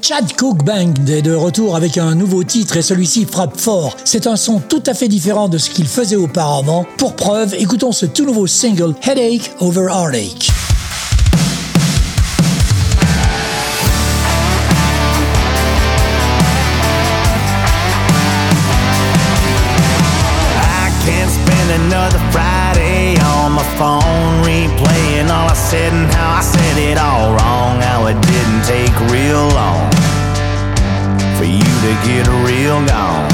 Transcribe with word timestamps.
Chad 0.00 0.34
Cook 0.36 0.64
Band 0.64 0.94
est 1.08 1.22
de 1.22 1.34
retour 1.34 1.76
avec 1.76 1.98
un 1.98 2.14
nouveau 2.14 2.42
titre 2.42 2.76
et 2.76 2.82
celui-ci 2.82 3.26
frappe 3.26 3.58
fort. 3.58 3.96
C'est 4.04 4.26
un 4.26 4.36
son 4.36 4.60
tout 4.60 4.82
à 4.86 4.94
fait 4.94 5.08
différent 5.08 5.48
de 5.48 5.58
ce 5.58 5.68
qu'il 5.70 5.86
faisait 5.86 6.16
auparavant. 6.16 6.86
Pour 6.96 7.14
preuve, 7.14 7.54
écoutons 7.58 7.92
ce 7.92 8.06
tout 8.06 8.24
nouveau 8.24 8.46
single 8.46 8.94
Headache 9.02 9.50
Over 9.60 9.88
Heartache. 9.90 10.63
Get 32.04 32.28
real 32.44 32.84
gone. 32.84 33.32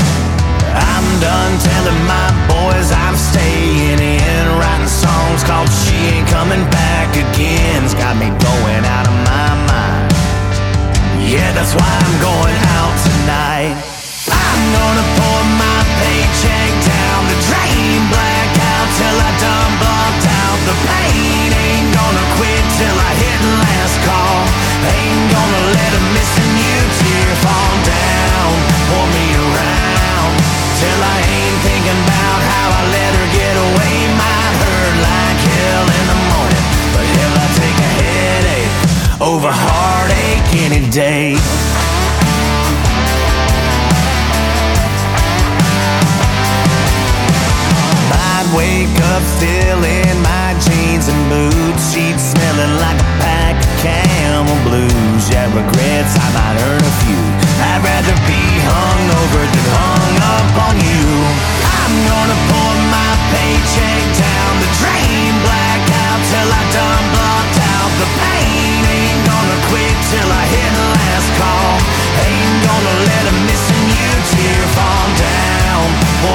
I'm 0.70 1.06
done 1.18 1.54
telling 1.58 2.00
my 2.06 2.28
boys 2.46 2.94
I'm 2.94 3.16
staying 3.18 3.98
in, 3.98 4.42
writing 4.62 4.86
songs 4.86 5.42
called 5.42 5.68
She 5.68 5.94
Ain't 6.14 6.28
Coming 6.30 6.62
Back 6.70 7.10
Again. 7.10 7.84
It's 7.84 7.94
got 7.94 8.14
me 8.14 8.30
going 8.30 8.84
out 8.86 9.06
of 9.10 9.16
my 9.26 9.50
mind. 9.66 10.06
Yeah, 11.26 11.50
that's 11.52 11.74
why 11.74 11.90
I'm 11.90 12.16
going 12.22 12.60
out 12.78 12.94
tonight. 13.10 13.74
I'm 14.30 14.62
gonna 14.78 14.99
over 39.30 39.46
heartache 39.46 40.50
any 40.58 40.82
day. 40.90 41.38
I'd 48.10 48.48
wake 48.58 48.90
up 49.14 49.22
still 49.38 49.82
in 49.86 50.14
my 50.26 50.58
jeans 50.66 51.06
and 51.06 51.22
boots. 51.30 51.94
Sheets 51.94 52.34
smelling 52.34 52.74
like 52.82 52.98
a 52.98 53.10
pack 53.22 53.54
of 53.54 53.70
camel 53.78 54.58
blues. 54.66 55.22
Yeah, 55.30 55.46
regrets 55.54 56.12
I 56.18 56.26
might 56.34 56.56
earn 56.66 56.82
a 56.82 56.94
few. 57.06 57.22
I'd 57.70 57.86
rather 57.86 58.16
be 58.26 58.42
hung 58.66 59.04
over 59.14 59.42
than 59.46 59.66
hung 59.78 60.14
up 60.34 60.50
on 60.66 60.74
you. 60.74 61.06
I'm 61.78 61.94
gonna 62.10 62.38
pour 62.50 62.74
my 62.90 63.10
paycheck 63.30 64.02
down 64.18 64.49
Till 69.70 70.32
I 70.32 70.44
hit 70.50 70.72
last 70.74 71.30
call. 71.38 71.78
Ain't 72.26 72.58
gonna 72.66 72.96
let 73.06 73.24
a 73.30 73.34
missing 73.46 73.86
you 73.94 74.10
tear 74.34 74.62
fall 74.74 75.06
down. 75.14 75.86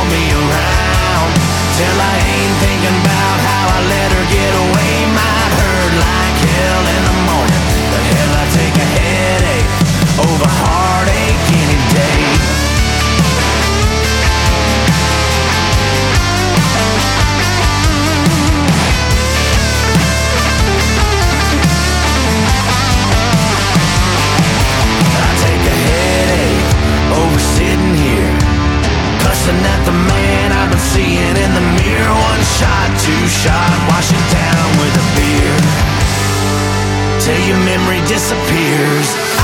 Me 0.06 0.31
around 0.31 1.31
till 1.75 1.97
I 2.00 2.16
ain't 2.29 2.56
thinking 2.62 2.95
about 3.01 3.38
how 3.41 3.66
I 3.75 3.79
let 3.90 4.12
her 4.13 4.25
get 4.31 4.53
away. 4.53 4.84
Disappears. 38.28 39.34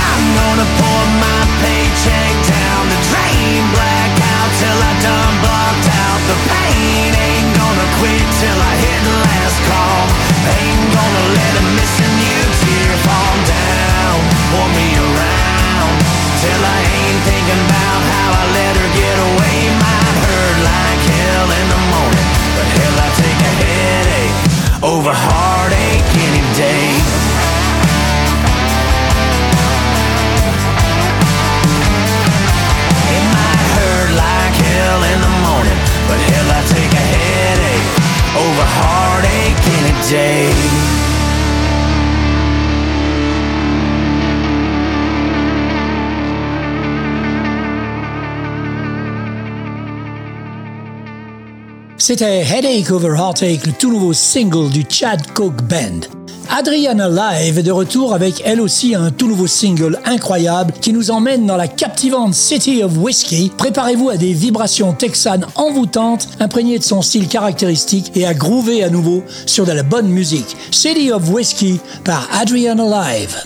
C'était 52.02 52.42
Headache 52.42 52.90
Over 52.90 53.16
Heartache, 53.16 53.64
le 53.64 53.74
tout 53.74 53.92
nouveau 53.92 54.12
single 54.12 54.72
du 54.72 54.84
Chad 54.90 55.22
Cook 55.36 55.62
Band. 55.62 56.00
Adriana 56.50 57.08
Live 57.08 57.60
est 57.60 57.64
de 57.64 57.72
retour 57.72 58.16
avec 58.16 58.42
elle 58.44 58.60
aussi 58.60 58.96
un 58.96 59.12
tout 59.12 59.28
nouveau 59.28 59.46
single 59.46 60.00
incroyable 60.06 60.74
qui 60.82 60.94
nous 60.94 61.12
emmène 61.12 61.46
dans 61.46 61.58
la 61.58 61.68
captivante 61.68 62.34
City 62.34 62.82
of 62.82 62.98
Whiskey. 62.98 63.52
Préparez-vous 63.56 64.10
à 64.10 64.18
des 64.18 64.34
vibrations 64.34 64.94
texanes 64.94 65.46
envoûtantes, 65.54 66.28
imprégnées 66.40 66.80
de 66.80 66.84
son 66.84 67.04
style 67.04 67.28
caractéristique 67.28 68.12
et 68.16 68.26
à 68.26 68.34
groover 68.34 68.84
à 68.84 68.90
nouveau 68.90 69.24
sur 69.46 69.68
de 69.68 69.72
la 69.72 69.84
bonne 69.84 70.08
musique. 70.08 70.58
City 70.72 71.12
of 71.12 71.30
Whiskey 71.30 71.76
par 72.04 72.28
Adriana 72.34 72.84
Live. 72.84 73.44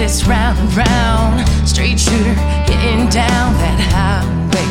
it's 0.00 0.26
round 0.26 0.58
and 0.58 0.74
round. 0.74 1.46
Straight 1.68 2.00
shooter, 2.00 2.34
getting 2.66 3.08
down 3.10 3.52
that 3.60 3.78
highway. 3.92 4.68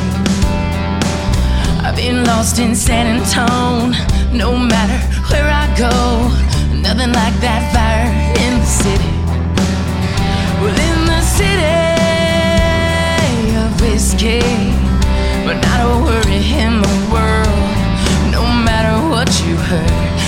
I've 1.86 1.96
been 1.96 2.24
lost 2.24 2.58
in 2.60 2.76
San 2.76 3.06
Antonio. 3.06 3.94
no 4.34 4.58
matter 4.58 5.00
where 5.30 5.50
I 5.50 5.68
go. 5.78 5.94
Nothing 6.82 7.14
like 7.14 7.36
that 7.46 7.62
fire 7.74 8.10
in 8.44 8.60
the 8.60 8.66
city. 8.66 9.14
Well, 10.62 10.78
in 10.90 11.00
the 11.06 11.22
city 11.38 11.80
of 13.64 13.70
whiskey, 13.82 14.42
but 15.46 15.58
not 15.68 15.80
a 15.86 15.92
worry 16.08 16.42
in 16.64 16.82
the 16.82 16.98
world, 17.14 17.70
no 18.32 18.44
matter 18.68 18.96
what 19.10 19.30
you 19.46 19.56
heard. 19.56 20.19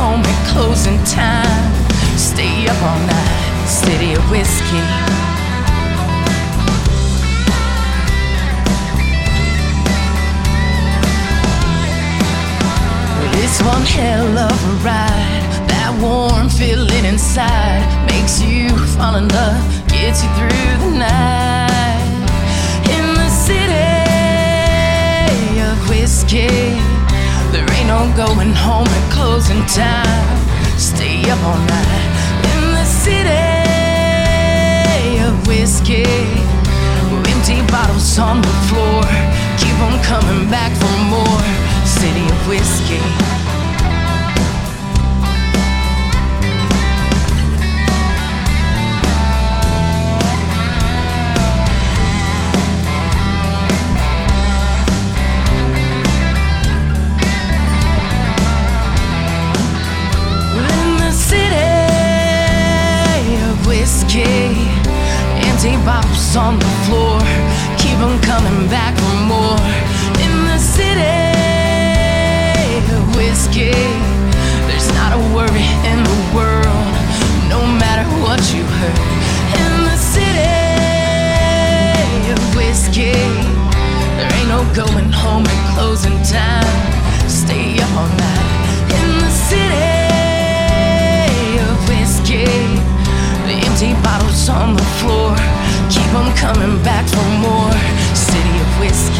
Home 0.00 0.22
at 0.24 0.38
closing 0.52 0.98
time. 1.04 1.72
Stay 2.16 2.66
up 2.66 2.80
all 2.82 3.00
night, 3.06 3.66
city 3.66 4.14
of 4.14 4.22
whiskey. 4.30 4.86
It's 13.42 13.58
one 13.62 13.84
hell 13.98 14.38
of 14.38 14.58
a 14.72 14.74
ride. 14.88 15.46
That 15.70 15.92
warm 16.00 16.48
feeling 16.48 17.04
inside 17.04 17.84
makes 18.06 18.40
you 18.40 18.68
fall 18.96 19.16
in 19.16 19.28
love, 19.28 19.64
gets 19.88 20.22
you 20.24 20.30
through 20.38 20.72
the 20.84 20.90
night. 20.96 22.08
In 22.96 23.06
the 23.20 23.30
city 23.46 24.00
of 25.68 25.76
whiskey, 25.88 26.99
there 27.52 27.68
ain't 27.72 27.88
no 27.88 28.10
going 28.16 28.52
home 28.54 28.86
at 28.86 29.12
closing 29.12 29.64
time. 29.66 30.38
Stay 30.78 31.28
up 31.30 31.42
all 31.42 31.58
night. 31.66 32.06
In 32.54 32.62
the 32.78 32.84
city 32.84 33.30
of 35.26 35.46
whiskey, 35.46 36.04
empty 37.32 37.60
bottles 37.72 38.18
on 38.18 38.40
the 38.40 38.54
floor, 38.68 39.02
keep 39.58 39.76
on 39.80 39.98
coming 40.02 40.48
back 40.50 40.72
for 40.80 40.96
more. 41.10 41.42
City 41.84 42.24
of 42.24 42.48
whiskey. 42.48 43.49
Bottles 65.84 66.36
on 66.36 66.58
the 66.58 66.70
floor. 66.86 67.20
Keep 67.78 67.98
on 67.98 68.18
coming 68.22 68.68
back 68.68 68.94
for 68.98 69.16
more. 69.26 69.60
In 70.24 70.32
the 70.46 70.58
city 70.58 71.00
of 72.94 73.02
whiskey, 73.16 73.74
there's 74.68 74.88
not 74.94 75.12
a 75.12 75.20
worry 75.34 75.68
in 75.90 75.98
the 76.10 76.18
world, 76.34 76.92
no 77.48 77.60
matter 77.82 78.06
what 78.22 78.40
you 78.54 78.62
heard. 78.78 78.98
In 79.62 79.72
the 79.88 79.96
city 79.96 80.48
of 82.32 82.40
whiskey, 82.56 83.18
there 84.16 84.30
ain't 84.38 84.48
no 84.48 84.62
going 84.74 85.10
home 85.12 85.44
at 85.46 85.60
closing 85.74 86.18
time. 86.22 86.74
Stay 87.28 87.80
up 87.80 87.92
all 88.00 88.10
night. 88.26 88.48
In 89.00 89.08
the 89.24 89.32
city 89.48 89.98
of 91.68 91.76
whiskey, 91.88 92.50
the 93.46 93.56
empty 93.66 93.92
bottles 94.02 94.48
on 94.48 94.74
the 94.76 94.86
floor 94.98 95.49
keep 95.90 96.14
on 96.14 96.34
coming 96.36 96.82
back 96.84 97.06
for 97.08 97.26
more. 97.42 97.72
City 98.14 98.54
of 98.60 98.80
whiskey. 98.80 99.19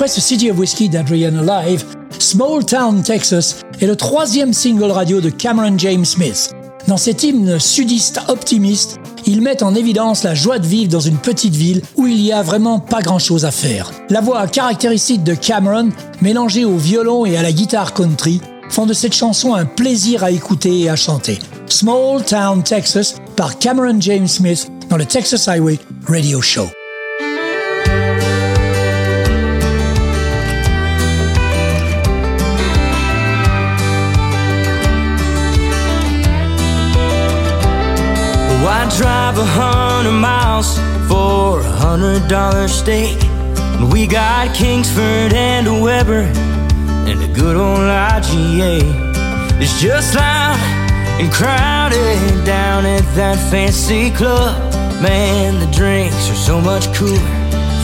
Après 0.00 0.08
ce 0.08 0.22
CD 0.22 0.50
of 0.50 0.58
Whiskey 0.58 0.88
d'Adrian 0.88 1.42
Live, 1.42 1.84
Small 2.18 2.64
Town, 2.64 3.02
Texas 3.02 3.56
est 3.82 3.86
le 3.86 3.96
troisième 3.96 4.54
single 4.54 4.90
radio 4.90 5.20
de 5.20 5.28
Cameron 5.28 5.76
James 5.76 6.06
Smith. 6.06 6.54
Dans 6.88 6.96
cet 6.96 7.22
hymne 7.22 7.58
sudiste 7.58 8.18
optimiste, 8.28 8.98
il 9.26 9.42
met 9.42 9.62
en 9.62 9.74
évidence 9.74 10.24
la 10.24 10.34
joie 10.34 10.58
de 10.58 10.66
vivre 10.66 10.90
dans 10.90 11.00
une 11.00 11.18
petite 11.18 11.54
ville 11.54 11.82
où 11.96 12.06
il 12.06 12.18
y 12.18 12.32
a 12.32 12.40
vraiment 12.40 12.78
pas 12.80 13.02
grand 13.02 13.18
chose 13.18 13.44
à 13.44 13.50
faire. 13.50 13.90
La 14.08 14.22
voix 14.22 14.46
caractéristique 14.46 15.22
de 15.22 15.34
Cameron, 15.34 15.90
mélangée 16.22 16.64
au 16.64 16.78
violon 16.78 17.26
et 17.26 17.36
à 17.36 17.42
la 17.42 17.52
guitare 17.52 17.92
country, 17.92 18.40
font 18.70 18.86
de 18.86 18.94
cette 18.94 19.14
chanson 19.14 19.54
un 19.54 19.66
plaisir 19.66 20.24
à 20.24 20.30
écouter 20.30 20.80
et 20.80 20.88
à 20.88 20.96
chanter. 20.96 21.38
Small 21.66 22.24
Town, 22.24 22.62
Texas 22.62 23.16
par 23.36 23.58
Cameron 23.58 24.00
James 24.00 24.28
Smith 24.28 24.72
dans 24.88 24.96
le 24.96 25.04
Texas 25.04 25.46
Highway 25.46 25.78
Radio 26.08 26.40
Show. 26.40 26.70
Drive 39.30 39.46
a 39.46 39.50
hundred 39.50 40.12
miles 40.12 40.78
for 41.08 41.60
a 41.60 41.72
hundred 41.72 42.26
dollar 42.28 42.66
steak. 42.66 43.22
And 43.78 43.92
we 43.92 44.06
got 44.06 44.54
Kingsford 44.54 45.32
and 45.32 45.66
a 45.66 45.80
Weber 45.80 46.22
and 47.08 47.22
a 47.22 47.28
good 47.32 47.56
old 47.56 47.78
IGA. 47.78 48.80
It's 49.60 49.80
just 49.80 50.14
loud 50.14 50.58
and 51.20 51.32
crowded 51.32 52.44
down 52.44 52.86
at 52.86 53.04
that 53.14 53.38
fancy 53.50 54.10
club. 54.10 54.56
Man, 55.02 55.60
the 55.60 55.70
drinks 55.70 56.28
are 56.30 56.42
so 56.50 56.60
much 56.60 56.92
cooler 56.94 57.18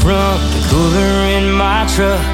from 0.03 0.37
the 0.53 0.63
cooler 0.71 1.13
in 1.37 1.53
my 1.53 1.87
truck. 1.95 2.25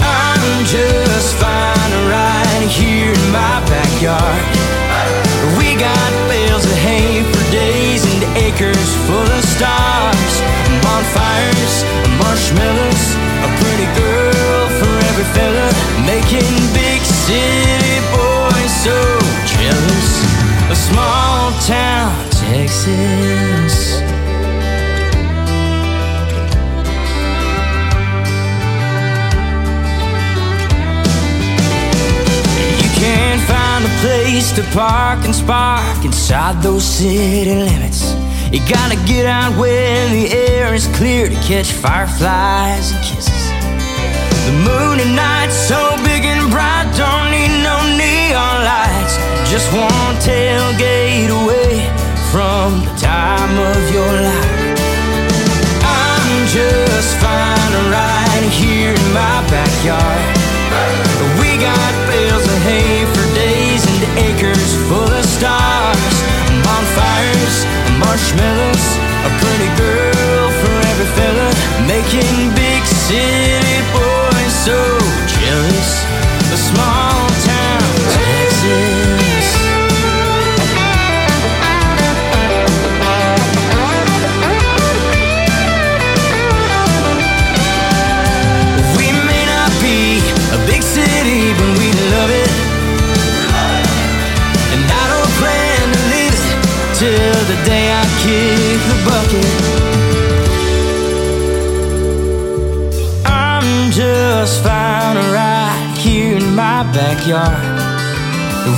I'm 0.00 0.64
just 0.66 1.34
fine 1.36 1.92
right 2.12 2.68
here 2.68 3.12
in 3.12 3.32
my 3.32 3.60
backyard. 3.70 4.44
We 5.58 5.76
got 5.80 6.25
stars, 9.56 10.34
bonfires, 10.84 11.74
marshmallows, 12.20 13.04
a 13.40 13.48
pretty 13.60 13.88
girl 13.96 14.68
for 14.78 14.92
every 15.08 15.28
fella, 15.32 15.68
making 16.04 16.52
big 16.76 17.00
city 17.00 17.96
boys 18.12 18.72
so 18.84 18.96
jealous. 19.56 20.10
A 20.68 20.76
small 20.76 21.52
town 21.64 22.12
Texas. 22.30 24.02
You 32.82 32.90
can't 33.00 33.42
find 33.48 33.84
a 33.84 33.92
place 34.04 34.52
to 34.52 34.62
park 34.74 35.24
and 35.24 35.34
spark 35.34 36.04
inside 36.04 36.62
those 36.62 36.84
city 36.84 37.54
limits. 37.54 38.25
You 38.52 38.60
gotta 38.70 38.94
get 39.04 39.26
out 39.26 39.58
when 39.58 40.12
the 40.12 40.30
air 40.30 40.72
is 40.72 40.86
clear 40.94 41.28
to 41.28 41.34
catch 41.42 41.72
fireflies 41.72 42.92
and 42.92 43.02
kisses. 43.02 43.50
The 44.46 44.54
moon 44.62 45.02
at 45.02 45.10
night 45.10 45.50
so 45.50 45.98
big 46.06 46.22
and 46.22 46.46
bright, 46.46 46.86
don't 46.94 47.34
need 47.34 47.50
no 47.66 47.74
neon 47.98 48.62
lights. 48.62 49.18
Just 49.50 49.66
one 49.74 50.14
tailgate 50.22 51.34
away 51.42 51.90
from 52.30 52.86
the 52.86 52.94
time 53.02 53.50
of 53.50 53.82
your 53.90 54.14
life. 54.14 54.78
I'm 55.82 56.46
just 56.46 57.18
fine 57.18 57.74
right 57.90 58.46
here 58.54 58.94
in 58.94 59.08
my 59.10 59.42
backyard. 59.50 60.22
We 61.42 61.58
got 61.58 61.92
bales 62.06 62.46
of 62.46 62.58
hay 62.62 63.02
for 63.10 63.26
days 63.34 63.82
and 63.90 64.00
acres 64.22 64.70
full 64.86 65.10
of 65.10 65.24
stars, 65.26 66.14
bonfires 66.62 67.85
marshmallows, 68.16 68.86
a 69.28 69.30
pretty 69.44 69.68
girl 69.76 70.48
for 70.60 70.74
every 70.90 71.08
fella, 71.16 71.48
making 71.84 72.48
big 72.56 72.82
city 72.86 73.76
boys 73.92 74.54
so 74.64 74.78
jealous. 75.36 75.90
A 76.48 76.56
small 76.56 77.35
kick 98.26 98.80
the 98.90 98.98
bucket. 99.06 99.54
I'm 103.24 103.90
just 103.92 104.64
fine 104.64 105.16
right 105.30 105.94
here 105.98 106.38
in 106.38 106.54
my 106.56 106.82
backyard. 106.90 107.62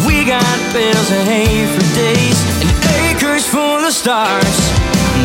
We 0.06 0.16
got 0.28 0.58
bales 0.74 1.10
of 1.16 1.24
hay 1.32 1.64
for 1.72 1.86
days 1.96 2.38
and 2.60 2.70
acres 3.08 3.46
full 3.48 3.82
of 3.88 3.92
stars. 3.92 4.56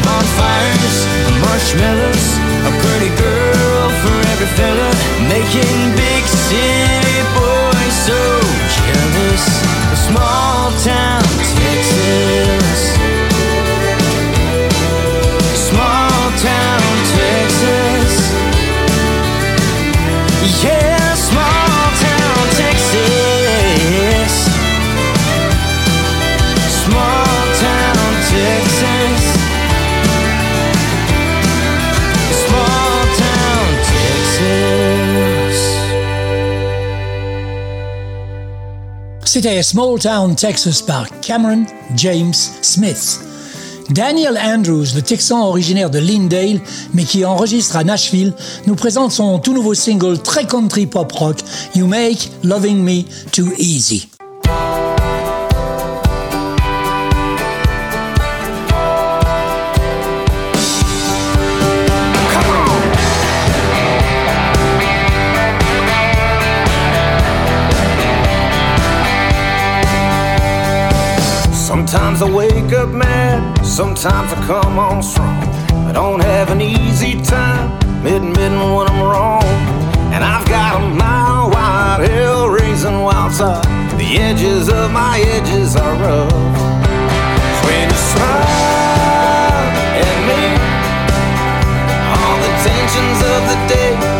Bonfires, 0.07 0.97
marshmallows, 1.43 2.25
a 2.69 2.71
pretty 2.83 3.11
girl 3.19 3.85
for 4.01 4.17
every 4.31 4.51
fella, 4.55 4.89
making 5.27 5.79
big 5.99 6.23
city 6.47 7.19
boys 7.35 7.95
so 8.07 8.19
jealous. 8.77 9.45
A 9.95 9.97
small 10.07 10.71
town 10.87 11.22
C'était 39.33 39.63
Small 39.63 39.97
Town 39.97 40.35
Texas 40.35 40.83
par 40.83 41.07
Cameron 41.21 41.65
James 41.95 42.35
Smith. 42.61 43.19
Daniel 43.89 44.37
Andrews, 44.37 44.93
le 44.93 45.01
Texan 45.01 45.47
originaire 45.47 45.89
de 45.89 45.97
Lindale, 45.97 46.61
mais 46.93 47.03
qui 47.03 47.25
enregistre 47.25 47.75
à 47.75 47.83
Nashville, 47.83 48.35
nous 48.67 48.75
présente 48.75 49.11
son 49.11 49.39
tout 49.39 49.53
nouveau 49.53 49.73
single 49.73 50.19
très 50.19 50.45
country 50.45 50.85
pop 50.85 51.11
rock, 51.13 51.37
You 51.73 51.87
Make 51.87 52.29
Loving 52.43 52.83
Me 52.83 53.05
Too 53.31 53.51
Easy. 53.57 54.12
Sometimes 71.93 72.23
I 72.23 72.31
wake 72.31 72.73
up 72.73 72.89
mad, 72.89 73.63
sometimes 73.63 74.33
I 74.33 74.47
come 74.47 74.79
on 74.79 75.03
strong. 75.03 75.43
I 75.85 75.91
don't 75.91 76.21
have 76.21 76.49
an 76.49 76.59
easy 76.59 77.21
time 77.21 77.69
admitting 78.03 78.73
when 78.73 78.87
I'm 78.89 79.03
wrong. 79.03 79.43
And 80.11 80.23
I've 80.23 80.43
got 80.47 80.81
a 80.81 80.89
mile 80.89 81.51
wide 81.51 82.09
hell 82.09 82.49
raising 82.49 82.99
wild 82.99 83.31
side. 83.31 83.63
The 83.99 84.17
edges 84.17 84.69
of 84.69 84.89
my 84.89 85.19
edges 85.19 85.75
are 85.75 85.93
rough. 86.01 86.33
When 87.61 87.87
you 87.87 87.99
smile 88.09 89.69
at 90.01 90.17
me, 90.29 90.41
all 92.09 92.37
the 92.41 92.53
tensions 92.65 93.19
of 93.21 93.41
the 93.51 93.57
day 93.69 94.12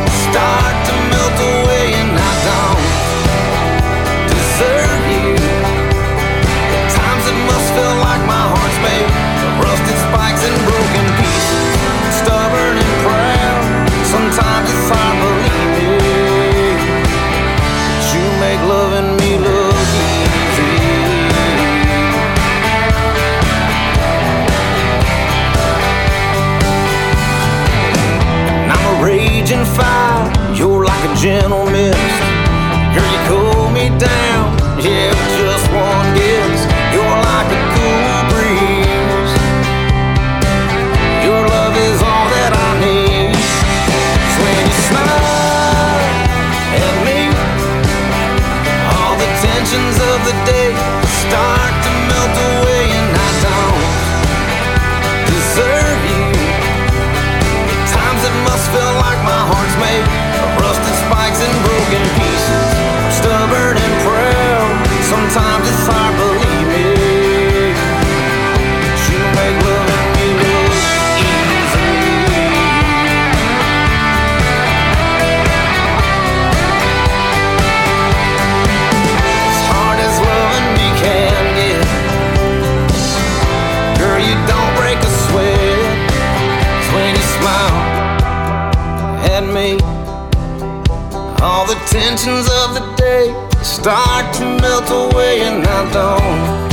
you're 31.24 31.63
tensions 92.16 92.48
of 92.48 92.76
the 92.76 92.96
day 92.96 93.26
start 93.64 94.32
to 94.36 94.46
melt 94.62 94.88
away, 94.92 95.42
and 95.42 95.66
I 95.66 95.92
don't 95.92 96.73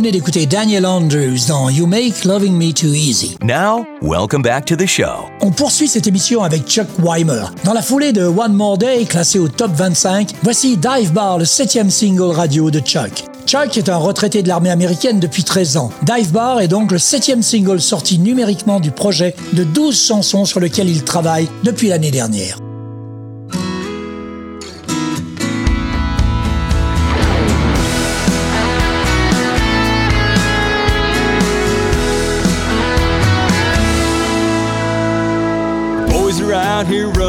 venez 0.00 0.12
d'écouter 0.12 0.46
Daniel 0.46 0.86
Andrews 0.86 1.46
dans 1.46 1.68
You 1.68 1.84
Make 1.84 2.24
Loving 2.24 2.56
Me 2.56 2.72
Too 2.72 2.94
Easy. 2.94 3.36
Now, 3.44 3.84
welcome 4.00 4.40
back 4.40 4.64
to 4.64 4.74
the 4.74 4.86
show. 4.86 5.28
On 5.42 5.50
poursuit 5.50 5.88
cette 5.88 6.06
émission 6.06 6.42
avec 6.42 6.66
Chuck 6.66 6.86
Weimer. 7.02 7.42
Dans 7.64 7.74
la 7.74 7.82
foulée 7.82 8.14
de 8.14 8.24
One 8.24 8.54
More 8.54 8.78
Day, 8.78 9.04
classé 9.04 9.38
au 9.38 9.48
top 9.48 9.72
25, 9.74 10.32
voici 10.42 10.78
Dive 10.78 11.12
Bar, 11.12 11.36
le 11.36 11.44
septième 11.44 11.90
single 11.90 12.34
radio 12.34 12.70
de 12.70 12.80
Chuck. 12.80 13.24
Chuck 13.44 13.76
est 13.76 13.90
un 13.90 13.98
retraité 13.98 14.42
de 14.42 14.48
l'armée 14.48 14.70
américaine 14.70 15.20
depuis 15.20 15.44
13 15.44 15.76
ans. 15.76 15.90
Dive 16.02 16.32
Bar 16.32 16.60
est 16.60 16.68
donc 16.68 16.92
le 16.92 16.98
septième 16.98 17.42
single 17.42 17.82
sorti 17.82 18.18
numériquement 18.18 18.80
du 18.80 18.92
projet 18.92 19.34
de 19.52 19.64
12 19.64 20.02
chansons 20.02 20.46
sur 20.46 20.60
lequel 20.60 20.88
il 20.88 21.04
travaille 21.04 21.46
depuis 21.62 21.88
l'année 21.88 22.10
dernière. 22.10 22.56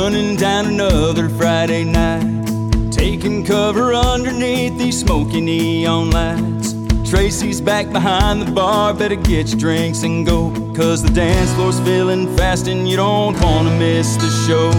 Running 0.01 0.35
down 0.35 0.65
another 0.65 1.29
Friday 1.29 1.83
night. 1.83 2.91
Taking 2.91 3.45
cover 3.45 3.93
underneath 3.93 4.75
these 4.75 4.99
smoky 4.99 5.39
neon 5.39 6.09
lights. 6.09 6.73
Tracy's 7.07 7.61
back 7.61 7.91
behind 7.91 8.41
the 8.41 8.51
bar, 8.51 8.95
better 8.95 9.15
get 9.15 9.49
your 9.49 9.59
drinks 9.59 10.01
and 10.01 10.25
go. 10.25 10.49
Cause 10.75 11.03
the 11.03 11.11
dance 11.11 11.53
floor's 11.53 11.79
filling 11.81 12.35
fast 12.35 12.67
and 12.67 12.89
you 12.89 12.97
don't 12.97 13.39
wanna 13.41 13.77
miss 13.77 14.15
the 14.15 14.29
show. 14.47 14.71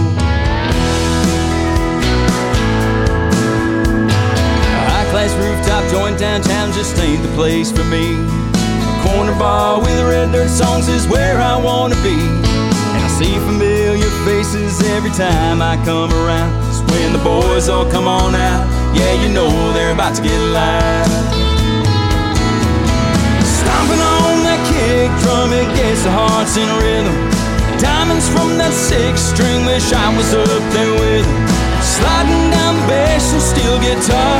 High 4.90 5.08
class 5.12 5.32
rooftop 5.40 5.84
joint 5.92 6.18
downtown 6.18 6.72
just 6.72 6.98
ain't 6.98 7.22
the 7.22 7.32
place 7.36 7.70
for 7.70 7.84
me. 7.84 8.06
Corner 9.04 9.38
bar 9.38 9.80
with 9.80 10.00
red 10.00 10.32
dirt 10.32 10.50
songs 10.50 10.88
is 10.88 11.06
where 11.06 11.38
I 11.40 11.56
wanna 11.62 12.00
be. 12.02 12.18
And 12.94 13.04
I 13.04 13.08
see 13.18 13.34
familiar 13.46 13.71
faces 14.24 14.80
every 14.94 15.10
time 15.10 15.60
I 15.62 15.76
come 15.84 16.10
around. 16.12 16.50
It's 16.68 16.80
when 16.90 17.12
the 17.12 17.22
boys 17.22 17.68
all 17.68 17.88
come 17.90 18.06
on 18.06 18.34
out. 18.34 18.64
Yeah, 18.94 19.12
you 19.22 19.28
know 19.32 19.50
they're 19.72 19.92
about 19.92 20.14
to 20.16 20.22
get 20.22 20.38
loud. 20.38 21.08
Stomping 23.42 24.02
on 24.02 24.42
that 24.46 24.62
kick 24.70 25.10
drum, 25.22 25.50
it 25.52 25.68
gets 25.74 26.04
the 26.04 26.10
hearts 26.10 26.56
in 26.56 26.68
rhythm. 26.78 27.14
Diamonds 27.78 28.28
from 28.28 28.58
that 28.58 28.72
six 28.72 29.20
string, 29.20 29.66
wish 29.66 29.92
I 29.92 30.08
was 30.16 30.34
up 30.34 30.64
there 30.70 30.92
with 31.02 31.26
them. 31.26 31.46
Sliding 31.82 32.50
down 32.54 32.74
bass 32.86 33.32
and 33.34 33.42
steel 33.42 33.76
guitar 33.82 34.38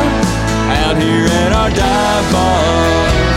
out 0.87 0.97
here 0.97 1.27
at 1.43 1.53
our 1.53 1.71
dive 1.71 2.27
bar. 2.31 3.32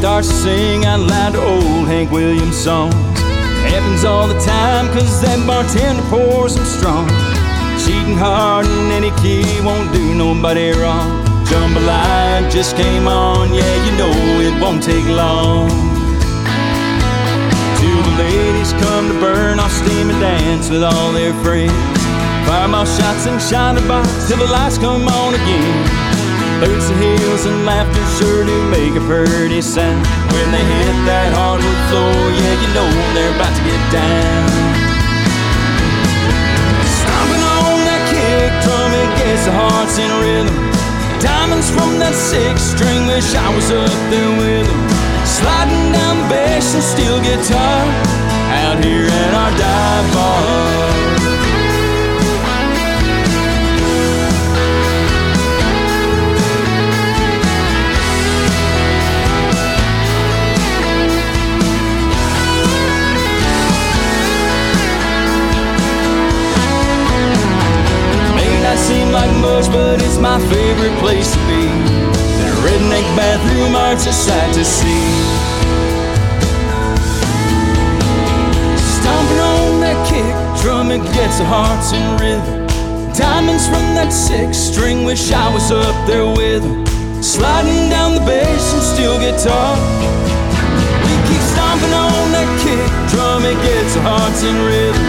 Starts 0.00 0.28
to 0.28 0.34
sing 0.34 0.86
out 0.86 1.00
loud 1.00 1.34
to 1.34 1.42
old 1.44 1.86
Hank 1.86 2.10
Williams 2.10 2.56
songs. 2.56 2.94
Happens 3.68 4.02
all 4.02 4.26
the 4.26 4.40
time, 4.40 4.88
cause 4.96 5.20
that 5.20 5.36
bartender 5.46 6.00
pours 6.08 6.56
them 6.56 6.64
strong. 6.64 7.04
Cheating 7.76 8.16
hard 8.16 8.64
in 8.64 8.96
any 8.96 9.12
key 9.20 9.44
won't 9.60 9.92
do 9.92 10.14
nobody 10.16 10.72
wrong. 10.72 11.20
Jambalaya 11.44 12.50
just 12.50 12.80
came 12.80 13.06
on, 13.06 13.52
yeah, 13.52 13.76
you 13.84 13.92
know 14.00 14.16
it 14.40 14.56
won't 14.56 14.82
take 14.82 15.04
long. 15.04 15.68
Till 17.76 18.00
the 18.00 18.14
ladies 18.24 18.72
come 18.80 19.12
to 19.12 19.20
burn 19.20 19.60
off 19.60 19.70
steam 19.70 20.08
and 20.08 20.18
dance 20.18 20.70
with 20.70 20.82
all 20.82 21.12
their 21.12 21.36
friends. 21.44 21.76
Fireball 22.48 22.88
shots 22.88 23.28
and 23.28 23.36
Shiner 23.36 23.84
Bocks 23.84 24.28
till 24.28 24.38
the 24.38 24.48
lights 24.48 24.78
come 24.78 25.06
on 25.06 25.34
again. 25.34 25.99
Boots 26.60 26.90
and 26.92 27.00
heels 27.00 27.46
and 27.46 27.64
laughter 27.64 28.04
sure 28.20 28.44
do 28.44 28.52
make 28.68 28.92
a 28.92 29.00
pretty 29.08 29.62
sound. 29.62 30.04
When 30.28 30.52
they 30.52 30.60
hit 30.60 30.96
that 31.08 31.32
hardwood 31.32 31.80
floor, 31.88 32.12
yeah, 32.36 32.54
you 32.60 32.68
know 32.76 32.84
they're 33.16 33.32
about 33.32 33.56
to 33.56 33.62
get 33.64 33.80
down. 33.88 34.44
Stomping 36.84 37.44
on 37.64 37.80
that 37.88 38.04
kick 38.12 38.52
drum, 38.60 38.92
it 38.92 39.08
gets 39.16 39.48
the 39.48 39.56
hearts 39.56 39.96
in 39.96 40.12
rhythm. 40.20 40.52
Diamonds 41.24 41.72
from 41.72 41.96
that 41.96 42.12
six 42.12 42.60
string, 42.76 43.08
wish 43.08 43.32
I 43.32 43.48
was 43.56 43.72
up 43.72 43.96
there 44.12 44.32
with 44.36 44.68
them. 44.68 44.82
Sliding 45.24 45.96
down 45.96 46.28
bass 46.28 46.76
and 46.76 46.84
steel 46.84 47.24
guitar 47.24 47.88
out 48.68 48.84
here 48.84 49.08
at 49.08 49.32
our 49.32 49.52
dive 49.56 50.08
bar. 50.12 51.09
Much, 69.60 69.72
but 69.72 70.02
it's 70.02 70.18
my 70.18 70.38
favorite 70.48 70.96
place 71.00 71.32
to 71.32 71.38
be. 71.48 71.64
That 72.40 72.54
redneck 72.64 73.06
bathroom 73.16 73.74
art's 73.74 74.06
a 74.06 74.12
sight 74.12 74.54
to 74.54 74.64
see. 74.64 75.04
Stomping 78.96 79.40
on 79.40 79.80
that 79.84 79.98
kick 80.08 80.32
drum, 80.62 80.90
it 80.90 81.02
gets 81.12 81.38
the 81.38 81.44
hearts 81.44 81.92
in 81.92 82.04
rhythm. 82.16 82.66
Diamonds 83.12 83.66
from 83.66 83.84
that 83.96 84.12
six 84.12 84.56
string, 84.56 85.04
wish 85.04 85.32
I 85.32 85.52
was 85.52 85.70
up 85.70 85.96
there 86.06 86.26
with 86.26 86.64
'em. 86.64 86.86
Sliding 87.22 87.90
down 87.90 88.14
the 88.14 88.24
bass 88.24 88.72
and 88.72 88.82
steel 88.82 89.18
guitar. 89.18 89.76
We 91.04 91.12
keep 91.28 91.42
stomping 91.52 91.92
on 91.92 92.32
that 92.32 92.50
kick 92.64 92.88
drum, 93.12 93.44
it 93.44 93.58
gets 93.62 93.94
the 93.94 94.00
hearts 94.00 94.42
in 94.42 94.56
rhythm. 94.68 95.04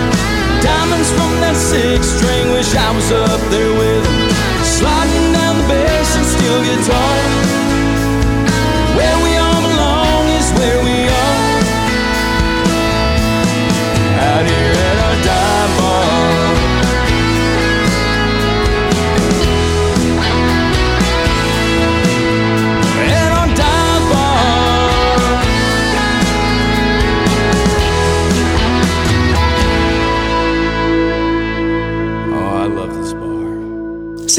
Diamonds 0.62 1.10
from 1.16 1.32
that 1.44 1.56
six 1.56 2.00
string, 2.16 2.52
wish 2.52 2.76
I 2.76 2.90
was 2.92 3.12
up 3.12 3.42
there 3.50 3.74
with 3.80 4.08
'em. 4.08 4.21
Bass 5.72 6.16
and 6.18 6.26
steel 6.26 6.62
guitar. 6.64 7.16
Where 7.16 7.71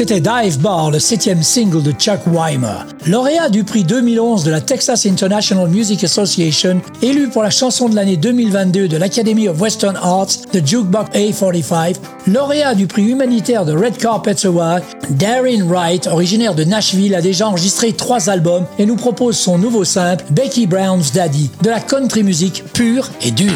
C'était 0.03 0.19
Dive 0.19 0.59
Bar, 0.59 0.91
le 0.91 0.99
septième 0.99 1.41
single 1.41 1.81
de 1.81 1.93
Chuck 1.93 2.19
Weimer. 2.27 2.79
Lauréat 3.07 3.47
du 3.47 3.63
prix 3.63 3.85
2011 3.85 4.43
de 4.43 4.51
la 4.51 4.59
Texas 4.59 5.05
International 5.05 5.69
Music 5.69 6.03
Association, 6.03 6.81
élu 7.01 7.29
pour 7.29 7.41
la 7.41 7.49
chanson 7.49 7.87
de 7.87 7.95
l'année 7.95 8.17
2022 8.17 8.89
de 8.89 8.97
l'Academy 8.97 9.47
of 9.47 9.61
Western 9.61 9.95
Arts, 9.95 10.41
The 10.51 10.67
Jukebox 10.67 11.17
A45, 11.17 11.95
lauréat 12.27 12.75
du 12.75 12.85
prix 12.85 13.03
humanitaire 13.03 13.63
de 13.63 13.71
Red 13.71 13.95
Carpet 13.95 14.45
Award, 14.45 14.83
Darren 15.11 15.69
Wright, 15.69 16.05
originaire 16.07 16.53
de 16.53 16.65
Nashville, 16.65 17.15
a 17.15 17.21
déjà 17.21 17.47
enregistré 17.47 17.93
trois 17.93 18.29
albums 18.29 18.65
et 18.77 18.85
nous 18.85 18.97
propose 18.97 19.37
son 19.37 19.57
nouveau 19.57 19.85
simple, 19.85 20.25
Becky 20.31 20.67
Brown's 20.67 21.13
Daddy, 21.13 21.49
de 21.61 21.69
la 21.69 21.79
country 21.79 22.23
music 22.23 22.61
pure 22.73 23.09
et 23.21 23.31
dure. 23.31 23.53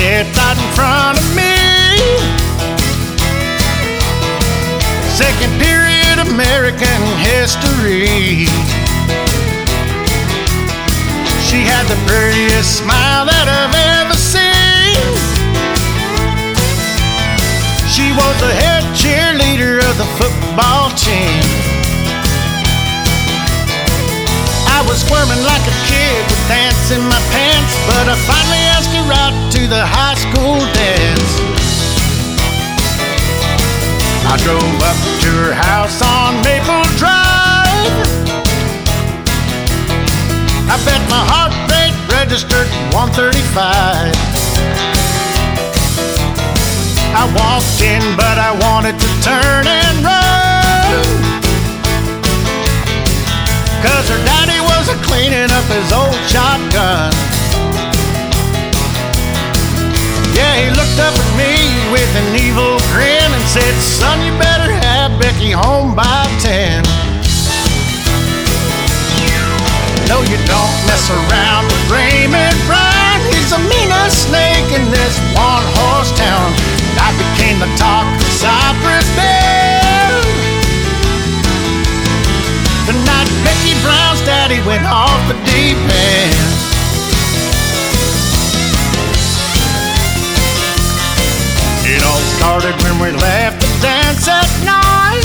To 0.00 0.06
right 0.06 0.56
in 0.56 0.72
front 0.72 1.18
of 1.18 1.26
me. 1.36 1.56
Second 5.12 5.52
period 5.60 6.18
American 6.26 7.02
history. 7.20 8.46
She 11.44 11.60
had 11.68 11.84
the 11.88 11.98
prettiest 12.08 12.78
smile 12.78 13.26
that 13.26 13.46
I've 13.48 13.76
ever 14.00 14.16
seen. 14.16 14.96
She 17.92 18.08
was 18.16 18.34
the 18.40 18.52
head 18.56 18.84
cheerleader 18.96 19.84
of 19.84 19.98
the 19.98 20.08
football 20.16 20.90
team. 20.96 21.59
I 24.80 24.82
was 24.88 25.04
squirming 25.04 25.44
like 25.44 25.60
a 25.60 25.76
kid 25.92 26.24
with 26.24 26.40
dance 26.48 26.88
in 26.88 27.04
my 27.04 27.20
pants, 27.28 27.76
but 27.84 28.08
I 28.08 28.16
finally 28.24 28.64
asked 28.72 28.88
her 28.96 29.12
out 29.12 29.36
to 29.52 29.68
the 29.68 29.84
high 29.84 30.16
school 30.16 30.56
dance. 30.72 31.32
I 34.24 34.40
drove 34.40 34.80
up 34.80 34.96
to 35.20 35.30
her 35.44 35.52
house 35.52 36.00
on 36.00 36.40
Maple 36.40 36.80
Drive. 36.96 37.92
I 40.64 40.80
bet 40.88 41.02
my 41.12 41.28
heart 41.28 41.52
rate 41.68 41.92
registered 42.08 42.72
135. 42.96 44.16
I 47.20 47.28
walked 47.36 47.84
in, 47.84 48.00
but 48.16 48.40
I 48.40 48.56
wanted 48.64 48.96
to 48.96 49.08
turn 49.20 49.68
and 49.68 49.96
run. 50.00 51.20
Cause 53.84 54.08
her 54.08 54.24
daddy 54.24 54.59
to 54.90 54.96
cleaning 55.06 55.50
up 55.54 55.66
his 55.70 55.92
old 55.92 56.18
shotgun. 56.26 57.14
Yeah, 60.34 60.54
he 60.58 60.68
looked 60.74 60.98
up 60.98 61.14
at 61.14 61.30
me 61.38 61.54
with 61.94 62.10
an 62.18 62.34
evil 62.34 62.74
grin 62.90 63.30
and 63.30 63.44
said, 63.46 63.70
Son, 63.78 64.18
you 64.26 64.34
better 64.38 64.72
have 64.82 65.14
Becky 65.20 65.50
home 65.50 65.94
by 65.94 66.26
ten. 66.42 66.82
No, 70.10 70.22
you 70.26 70.38
don't 70.50 70.78
mess 70.90 71.06
around 71.06 71.70
with 71.70 71.84
Raymond 71.86 72.58
Brown. 72.66 73.18
He's 73.30 73.52
a 73.54 73.62
meanest 73.70 74.26
snake 74.26 74.70
in 74.74 74.90
this 74.90 75.14
one 75.38 75.66
horse 75.78 76.10
town. 76.18 76.50
I 76.98 77.14
became 77.14 77.62
the 77.62 77.70
talk 77.78 78.06
of 78.10 78.26
Cypress 78.42 79.06
Bay. 79.14 79.59
Becky 83.44 83.74
Brown's 83.82 84.20
daddy 84.22 84.60
went 84.66 84.84
off 84.84 85.20
the 85.28 85.34
deep 85.48 85.76
end. 85.76 86.34
It 91.86 92.02
all 92.02 92.22
started 92.36 92.74
when 92.82 92.98
we 93.00 93.10
left 93.18 93.60
the 93.60 93.70
dance 93.82 94.28
at 94.28 94.48
nine. 94.64 95.24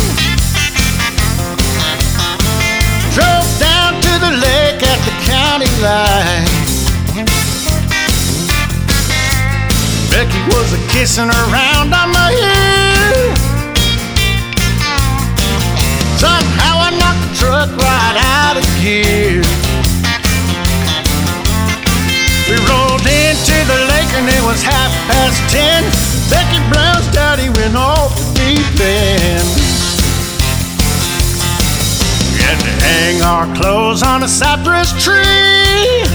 Drove 3.13 3.51
down 3.59 4.01
to 4.01 4.13
the 4.25 4.31
lake 4.43 4.81
at 4.83 4.99
the 5.07 5.15
county 5.23 5.71
line. 5.83 6.47
Becky 10.09 10.41
was 10.55 10.73
a 10.73 10.81
kissing 10.93 11.29
around 11.29 11.93
on 11.93 12.09
my 12.11 12.31
ear. 12.31 13.54
Somehow 16.17 16.79
I 16.79 16.89
knocked 16.95 17.21
the 17.27 17.35
truck 17.35 17.69
right 17.75 18.17
out 18.39 18.55
of 18.55 18.65
gear. 18.81 19.43
We 22.47 22.55
rolled 22.69 23.03
into 23.03 23.57
the 23.67 23.79
lake 23.91 24.11
and 24.15 24.27
it 24.29 24.41
was 24.41 24.63
half 24.63 24.91
past 25.11 25.41
ten. 25.51 25.83
Becky 26.29 26.61
Brown's 26.71 27.07
daddy 27.13 27.49
went 27.49 27.75
off 27.75 28.15
the 28.15 28.25
deep 28.39 28.79
end. 28.79 29.47
We 32.31 32.39
had 32.41 32.59
to 32.63 32.71
hang 32.85 33.21
our 33.21 33.53
clothes 33.55 34.01
on 34.01 34.23
a 34.23 34.27
cypress 34.27 34.91
tree. 35.03 36.05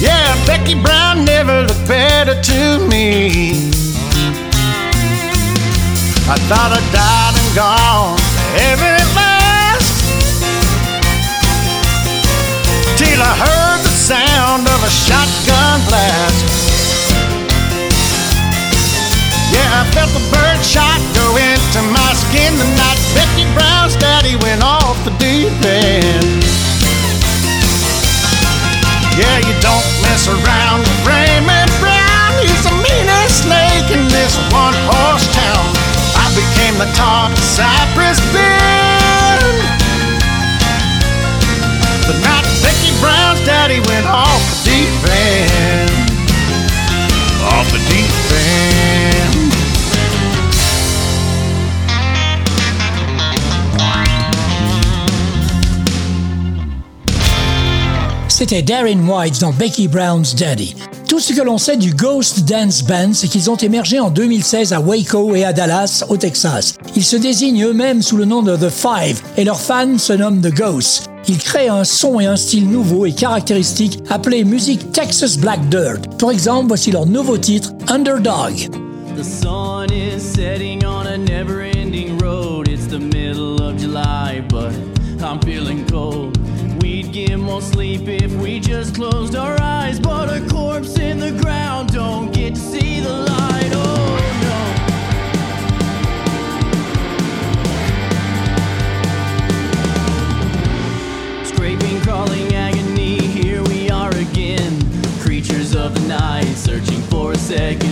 Yeah, 0.00 0.34
Becky 0.46 0.74
Brown 0.74 1.24
never 1.24 1.62
looked 1.62 1.88
better 1.88 2.40
to 2.42 2.86
me. 2.88 3.81
I 6.30 6.38
thought 6.46 6.70
I'd 6.70 6.88
died 6.94 7.34
and 7.34 7.50
gone 7.50 8.14
at 8.54 8.78
last. 8.78 10.06
Till 12.94 13.18
I 13.18 13.34
heard 13.34 13.80
the 13.82 13.90
sound 13.90 14.70
of 14.70 14.80
a 14.86 14.92
shotgun 14.92 15.82
blast. 15.90 16.46
Yeah, 19.50 19.82
I 19.82 19.84
felt 19.90 20.14
the 20.14 20.22
bird 20.30 20.62
shot 20.62 21.02
go 21.10 21.26
into 21.34 21.82
my 21.90 22.10
skin 22.14 22.54
the 22.54 22.70
night 22.78 23.02
Becky 23.18 23.44
Brown's 23.52 23.98
daddy 23.98 24.38
went 24.46 24.62
off 24.62 24.96
the 25.04 25.10
deep 25.18 25.52
end. 25.66 26.46
Yeah, 29.18 29.36
you 29.42 29.54
don't 29.58 29.88
mess 30.06 30.30
around 30.30 30.86
with 30.86 30.98
Raymond 31.02 31.68
Brown. 31.82 32.30
He's 32.40 32.62
the 32.62 32.78
meanest 32.78 33.42
snake 33.42 33.90
in 33.90 34.06
this 34.06 34.38
one 34.54 34.78
horse 34.86 35.26
town. 35.34 35.91
I 36.52 36.54
became 36.54 36.78
the 36.78 36.92
talk 36.92 37.32
of 37.32 37.38
Cypress 37.38 38.20
Bend. 38.32 39.56
The 42.06 42.12
night 42.20 42.44
Becky 42.62 42.92
Brown's 43.00 43.40
daddy 43.46 43.80
went 43.88 44.06
off 44.06 44.40
the 44.50 44.70
deep 44.70 44.88
end. 45.08 45.90
Off 47.42 47.70
the 47.72 47.78
deep 47.88 48.10
end. 48.32 49.52
C'était 58.28 58.62
Daryn 58.62 59.08
Wright 59.08 59.38
dans 59.40 59.52
Becky 59.52 59.88
Brown's 59.88 60.34
Daddy. 60.34 60.74
Tout 61.12 61.20
ce 61.20 61.34
que 61.34 61.42
l'on 61.42 61.58
sait 61.58 61.76
du 61.76 61.92
Ghost 61.92 62.48
Dance 62.48 62.82
Band, 62.84 63.12
c'est 63.12 63.28
qu'ils 63.28 63.50
ont 63.50 63.56
émergé 63.56 64.00
en 64.00 64.08
2016 64.08 64.72
à 64.72 64.80
Waco 64.80 65.34
et 65.34 65.44
à 65.44 65.52
Dallas, 65.52 66.06
au 66.08 66.16
Texas. 66.16 66.78
Ils 66.96 67.04
se 67.04 67.16
désignent 67.16 67.64
eux-mêmes 67.64 68.00
sous 68.00 68.16
le 68.16 68.24
nom 68.24 68.40
de 68.40 68.56
The 68.56 68.70
Five 68.70 69.20
et 69.36 69.44
leurs 69.44 69.60
fans 69.60 69.98
se 69.98 70.14
nomment 70.14 70.40
The 70.40 70.54
Ghosts. 70.54 71.10
Ils 71.28 71.36
créent 71.36 71.68
un 71.68 71.84
son 71.84 72.18
et 72.18 72.24
un 72.24 72.36
style 72.36 72.66
nouveau 72.66 73.04
et 73.04 73.12
caractéristique 73.12 73.98
appelé 74.08 74.42
musique 74.42 74.90
Texas 74.92 75.36
Black 75.36 75.68
Dirt. 75.68 76.00
Pour 76.16 76.30
exemple, 76.30 76.68
voici 76.68 76.90
leur 76.90 77.04
nouveau 77.04 77.36
titre, 77.36 77.74
Underdog. 77.88 78.70
Second 107.52 107.91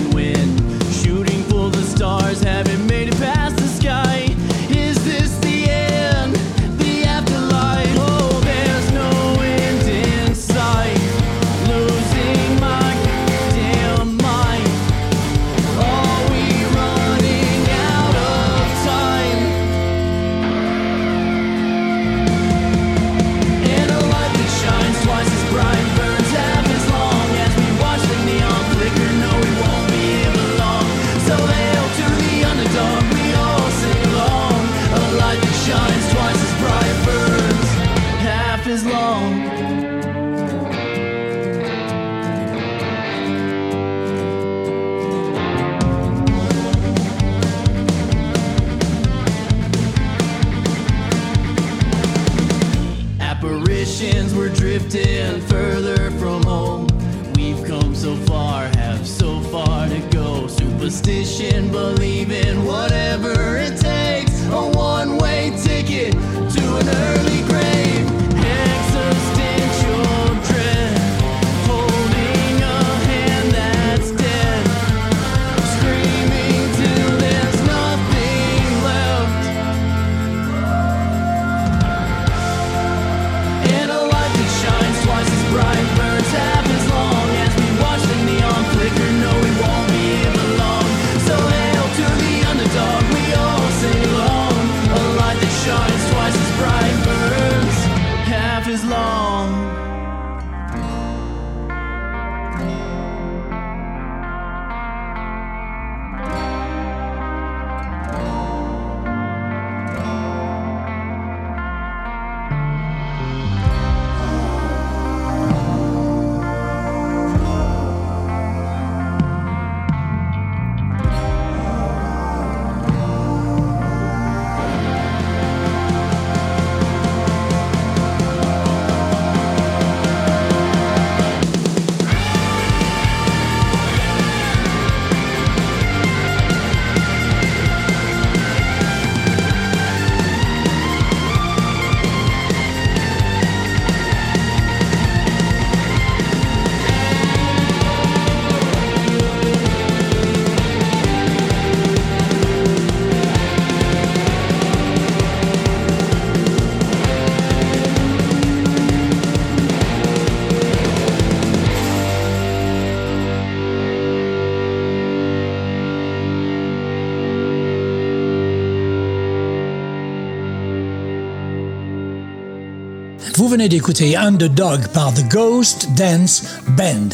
d'écouter 173.68 174.16
Underdog 174.16 174.88
par 174.88 175.12
The 175.12 175.28
Ghost 175.28 175.88
Dance 175.96 176.44
Band. 176.76 177.10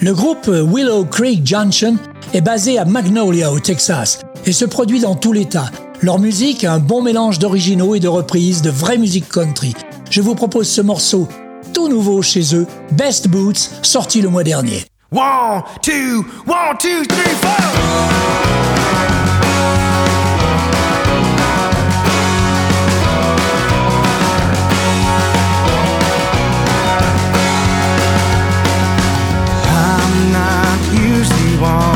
Le 0.00 0.12
groupe 0.12 0.48
Willow 0.48 1.04
Creek 1.04 1.46
Junction 1.46 1.96
est 2.34 2.40
basé 2.40 2.78
à 2.78 2.84
Magnolia 2.84 3.52
au 3.52 3.60
Texas 3.60 4.20
et 4.44 4.52
se 4.52 4.64
produit 4.64 5.00
dans 5.00 5.14
tout 5.14 5.32
l'État. 5.32 5.70
Leur 6.02 6.18
musique 6.18 6.64
a 6.64 6.74
un 6.74 6.78
bon 6.78 7.02
mélange 7.02 7.38
d'originaux 7.38 7.94
et 7.94 8.00
de 8.00 8.08
reprises 8.08 8.62
de 8.62 8.70
vraie 8.70 8.98
musique 8.98 9.28
country. 9.28 9.74
Je 10.10 10.20
vous 10.20 10.34
propose 10.34 10.68
ce 10.68 10.82
morceau 10.82 11.28
tout 11.72 11.88
nouveau 11.88 12.22
chez 12.22 12.54
eux, 12.54 12.66
Best 12.92 13.28
Boots, 13.28 13.70
sorti 13.82 14.20
le 14.22 14.28
mois 14.28 14.44
dernier. 14.44 14.84
Usually 31.56 31.95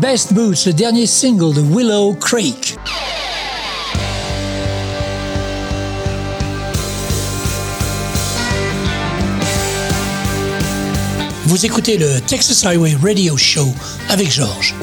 Best 0.00 0.32
Boots, 0.32 0.66
le 0.66 0.72
dernier 0.72 1.06
single 1.06 1.54
de 1.54 1.60
Willow 1.60 2.14
Creek. 2.14 2.76
Vous 11.44 11.64
écoutez 11.64 11.96
le 11.96 12.20
Texas 12.20 12.64
Highway 12.64 12.96
Radio 13.02 13.36
Show 13.36 13.68
avec 14.08 14.32
Georges. 14.32 14.74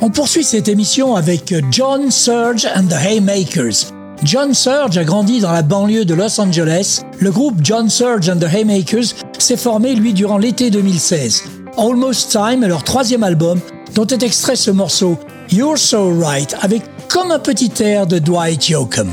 On 0.00 0.10
poursuit 0.10 0.44
cette 0.44 0.68
émission 0.68 1.16
avec 1.16 1.54
John 1.70 2.10
Surge 2.10 2.66
and 2.66 2.86
the 2.88 3.06
Haymakers. 3.06 3.95
John 4.26 4.54
Surge 4.54 4.98
a 4.98 5.04
grandi 5.04 5.38
dans 5.38 5.52
la 5.52 5.62
banlieue 5.62 6.04
de 6.04 6.12
Los 6.12 6.40
Angeles. 6.40 7.02
Le 7.20 7.30
groupe 7.30 7.60
John 7.62 7.88
Surge 7.88 8.28
and 8.28 8.38
the 8.38 8.52
Haymakers 8.52 9.14
s'est 9.38 9.56
formé, 9.56 9.94
lui, 9.94 10.12
durant 10.12 10.36
l'été 10.36 10.68
2016. 10.68 11.44
Almost 11.78 12.32
Time 12.32 12.64
est 12.64 12.68
leur 12.68 12.82
troisième 12.82 13.22
album, 13.22 13.60
dont 13.94 14.06
est 14.08 14.24
extrait 14.24 14.56
ce 14.56 14.72
morceau 14.72 15.16
You're 15.52 15.78
So 15.78 16.12
Right, 16.18 16.56
avec 16.60 16.82
comme 17.08 17.30
un 17.30 17.38
petit 17.38 17.70
air 17.78 18.08
de 18.08 18.18
Dwight 18.18 18.68
Yoakam. 18.68 19.12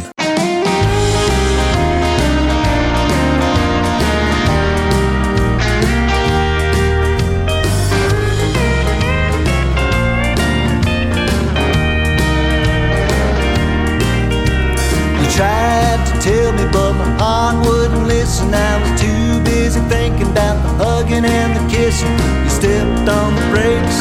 tell 16.24 16.54
me, 16.54 16.64
but 16.72 16.94
my 16.94 17.10
heart 17.20 17.68
wouldn't 17.68 18.08
listen. 18.08 18.54
I 18.54 18.80
was 18.82 19.02
too 19.02 19.44
busy 19.44 19.82
thinking 19.90 20.32
about 20.32 20.56
the 20.64 20.70
hugging 20.82 21.26
and 21.26 21.52
the 21.58 21.64
kissing. 21.70 22.16
You 22.44 22.50
stepped 22.50 23.10
on 23.10 23.36
the 23.36 23.46
brakes, 23.52 23.98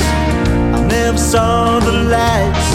I 0.77 0.87
never 0.87 1.19
saw 1.19 1.81
the 1.81 1.93
lights. 2.17 2.69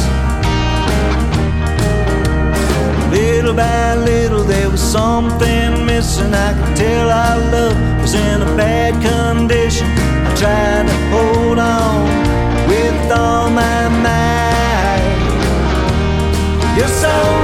Little 3.09 3.53
by 3.53 3.95
little, 3.95 4.43
there 4.43 4.69
was 4.69 4.81
something 4.81 5.85
missing. 5.85 6.33
I 6.33 6.51
could 6.53 6.75
tell 6.75 7.09
our 7.09 7.39
love 7.51 8.01
was 8.01 8.13
in 8.13 8.41
a 8.41 8.51
bad 8.57 8.93
condition. 9.01 9.87
I 10.27 10.35
tried 10.35 10.87
to 10.91 10.97
hold 11.15 11.57
on 11.57 12.03
with 12.67 13.11
all 13.11 13.49
my 13.49 13.87
might. 14.03 15.07
You're 16.75 16.95
so 17.05 17.36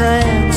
in 0.00 0.47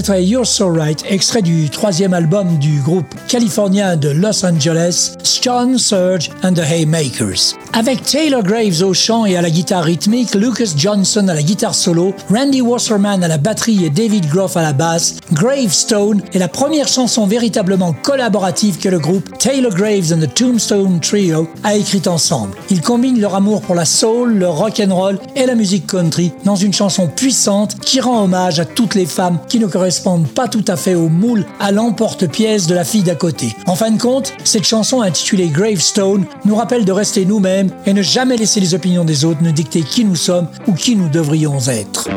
C'était 0.00 0.24
You're 0.24 0.46
So 0.46 0.72
Right, 0.72 1.04
extrait 1.10 1.42
du 1.42 1.68
troisième 1.68 2.14
album 2.14 2.56
du 2.56 2.80
groupe 2.80 3.14
californien 3.28 3.96
de 3.96 4.08
Los 4.08 4.46
Angeles, 4.46 5.18
John 5.42 5.76
Surge 5.76 6.30
and 6.42 6.54
the 6.54 6.60
Haymakers. 6.60 7.54
Avec 7.72 8.02
Taylor 8.02 8.42
Graves 8.42 8.82
au 8.82 8.92
chant 8.92 9.26
et 9.26 9.36
à 9.36 9.42
la 9.42 9.48
guitare 9.48 9.84
rythmique, 9.84 10.34
Lucas 10.34 10.72
Johnson 10.76 11.28
à 11.28 11.34
la 11.34 11.42
guitare 11.42 11.74
solo, 11.74 12.12
Randy 12.28 12.60
Wasserman 12.60 13.22
à 13.22 13.28
la 13.28 13.38
batterie 13.38 13.84
et 13.84 13.90
David 13.90 14.28
Groff 14.28 14.56
à 14.56 14.62
la 14.62 14.72
basse, 14.72 15.16
Gravestone 15.32 16.20
est 16.34 16.38
la 16.40 16.48
première 16.48 16.88
chanson 16.88 17.26
véritablement 17.26 17.92
collaborative 17.92 18.78
que 18.78 18.88
le 18.88 18.98
groupe 18.98 19.38
Taylor 19.38 19.72
Graves 19.72 20.12
and 20.12 20.18
the 20.18 20.34
Tombstone 20.34 20.98
Trio 20.98 21.48
a 21.62 21.76
écrite 21.76 22.08
ensemble. 22.08 22.56
Ils 22.70 22.80
combinent 22.80 23.20
leur 23.20 23.36
amour 23.36 23.62
pour 23.62 23.76
la 23.76 23.84
soul, 23.84 24.34
le 24.34 24.48
rock 24.48 24.82
and 24.84 24.92
roll 24.92 25.18
et 25.36 25.46
la 25.46 25.54
musique 25.54 25.86
country 25.86 26.32
dans 26.44 26.56
une 26.56 26.72
chanson 26.72 27.06
puissante 27.06 27.78
qui 27.78 28.00
rend 28.00 28.24
hommage 28.24 28.58
à 28.58 28.64
toutes 28.64 28.96
les 28.96 29.06
femmes 29.06 29.38
qui 29.48 29.60
ne 29.60 29.66
correspondent 29.68 30.28
pas 30.28 30.48
tout 30.48 30.64
à 30.66 30.74
fait 30.74 30.96
au 30.96 31.08
moule 31.08 31.46
à 31.60 31.70
l'emporte-pièce 31.70 32.66
de 32.66 32.74
la 32.74 32.84
fille 32.84 33.04
d'à 33.04 33.14
côté. 33.14 33.54
En 33.66 33.76
fin 33.76 33.92
de 33.92 34.00
compte, 34.00 34.32
cette 34.42 34.66
chanson 34.66 35.02
intitulée 35.02 35.48
Gravestone 35.48 36.24
nous 36.44 36.56
rappelle 36.56 36.84
de 36.84 36.92
rester 36.92 37.24
nous-mêmes 37.24 37.59
et 37.86 37.92
ne 37.92 38.02
jamais 38.02 38.36
laisser 38.36 38.60
les 38.60 38.74
opinions 38.74 39.04
des 39.04 39.24
autres 39.24 39.42
nous 39.42 39.52
dicter 39.52 39.82
qui 39.82 40.04
nous 40.04 40.16
sommes 40.16 40.48
ou 40.66 40.72
qui 40.72 40.96
nous 40.96 41.08
devrions 41.08 41.58
être. 41.68 42.08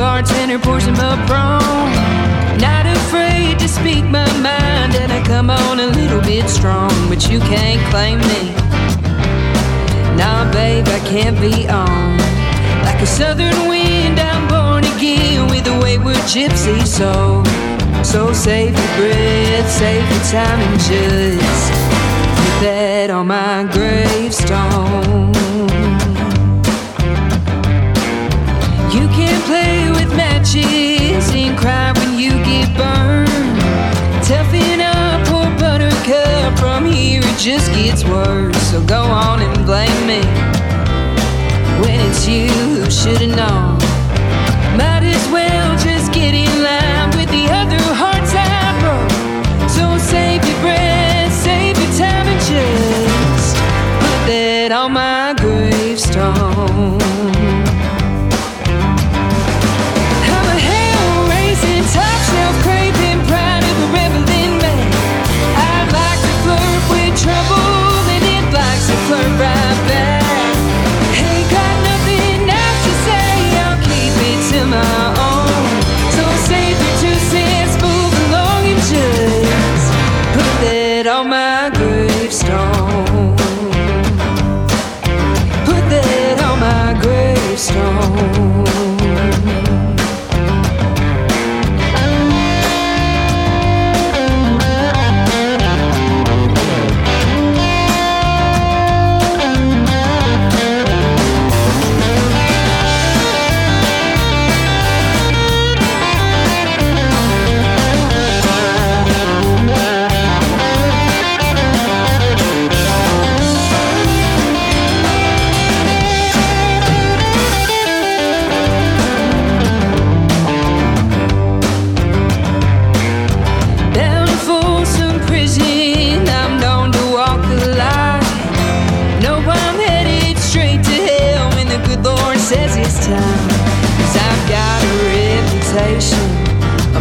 Bartender 0.00 0.58
pours 0.58 0.82
him 0.82 0.94
up 0.96 1.28
wrong. 1.28 1.60
Not 2.58 2.86
afraid 2.86 3.58
to 3.58 3.68
speak 3.68 4.04
my 4.04 4.24
mind, 4.40 4.94
and 4.94 5.12
I 5.12 5.22
come 5.24 5.50
on 5.50 5.78
a 5.78 5.88
little 5.88 6.22
bit 6.22 6.48
strong, 6.48 6.90
but 7.08 7.28
you 7.30 7.38
can't 7.40 7.80
claim 7.90 8.18
me. 8.20 8.69
Nah, 10.20 10.44
babe, 10.52 10.86
I 10.86 11.00
can't 11.08 11.40
be 11.40 11.66
on. 11.66 12.18
Like 12.84 13.00
a 13.00 13.06
southern 13.06 13.58
wind, 13.70 14.20
I'm 14.20 14.44
born 14.52 14.84
again 14.94 15.46
with 15.48 15.66
a 15.66 15.78
wayward 15.80 16.22
gypsy 16.28 16.86
soul. 16.86 17.42
So 18.04 18.34
save 18.34 18.76
your 18.76 18.92
breath, 18.98 19.70
save 19.70 20.04
your 20.12 20.24
time, 20.28 20.60
and 20.60 20.78
just 20.90 21.72
put 22.36 22.56
that 22.66 23.08
on 23.08 23.28
my 23.28 23.64
gravestone. 23.72 25.32
You 28.92 29.08
can't 29.16 29.42
play 29.48 29.88
with 29.88 30.14
matches 30.14 31.30
and 31.32 31.56
cry 31.58 31.94
when 31.96 32.18
you 32.18 32.32
get 32.44 32.68
burned. 32.76 33.56
Toughen 34.28 34.82
up, 34.82 35.26
poor 35.28 35.48
buttercup. 35.58 36.58
From 36.58 36.84
here 36.84 37.22
it 37.24 37.38
just 37.38 37.72
gets 37.72 38.04
worse. 38.04 38.59
So 38.70 38.80
go 38.86 39.02
on 39.02 39.42
and 39.42 39.66
blame 39.66 40.06
me 40.06 40.20
when 41.82 41.98
it's 42.08 42.28
you 42.28 42.46
who 42.46 42.88
should've 42.88 43.34
known. 43.36 43.69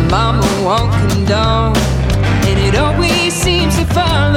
mama 0.10 0.41
won't 0.64 0.91
condone, 1.12 1.78
and 2.47 2.60
it 2.60 2.76
always 2.76 3.34
seems 3.34 3.78
to 3.78 3.86
fall. 3.86 4.28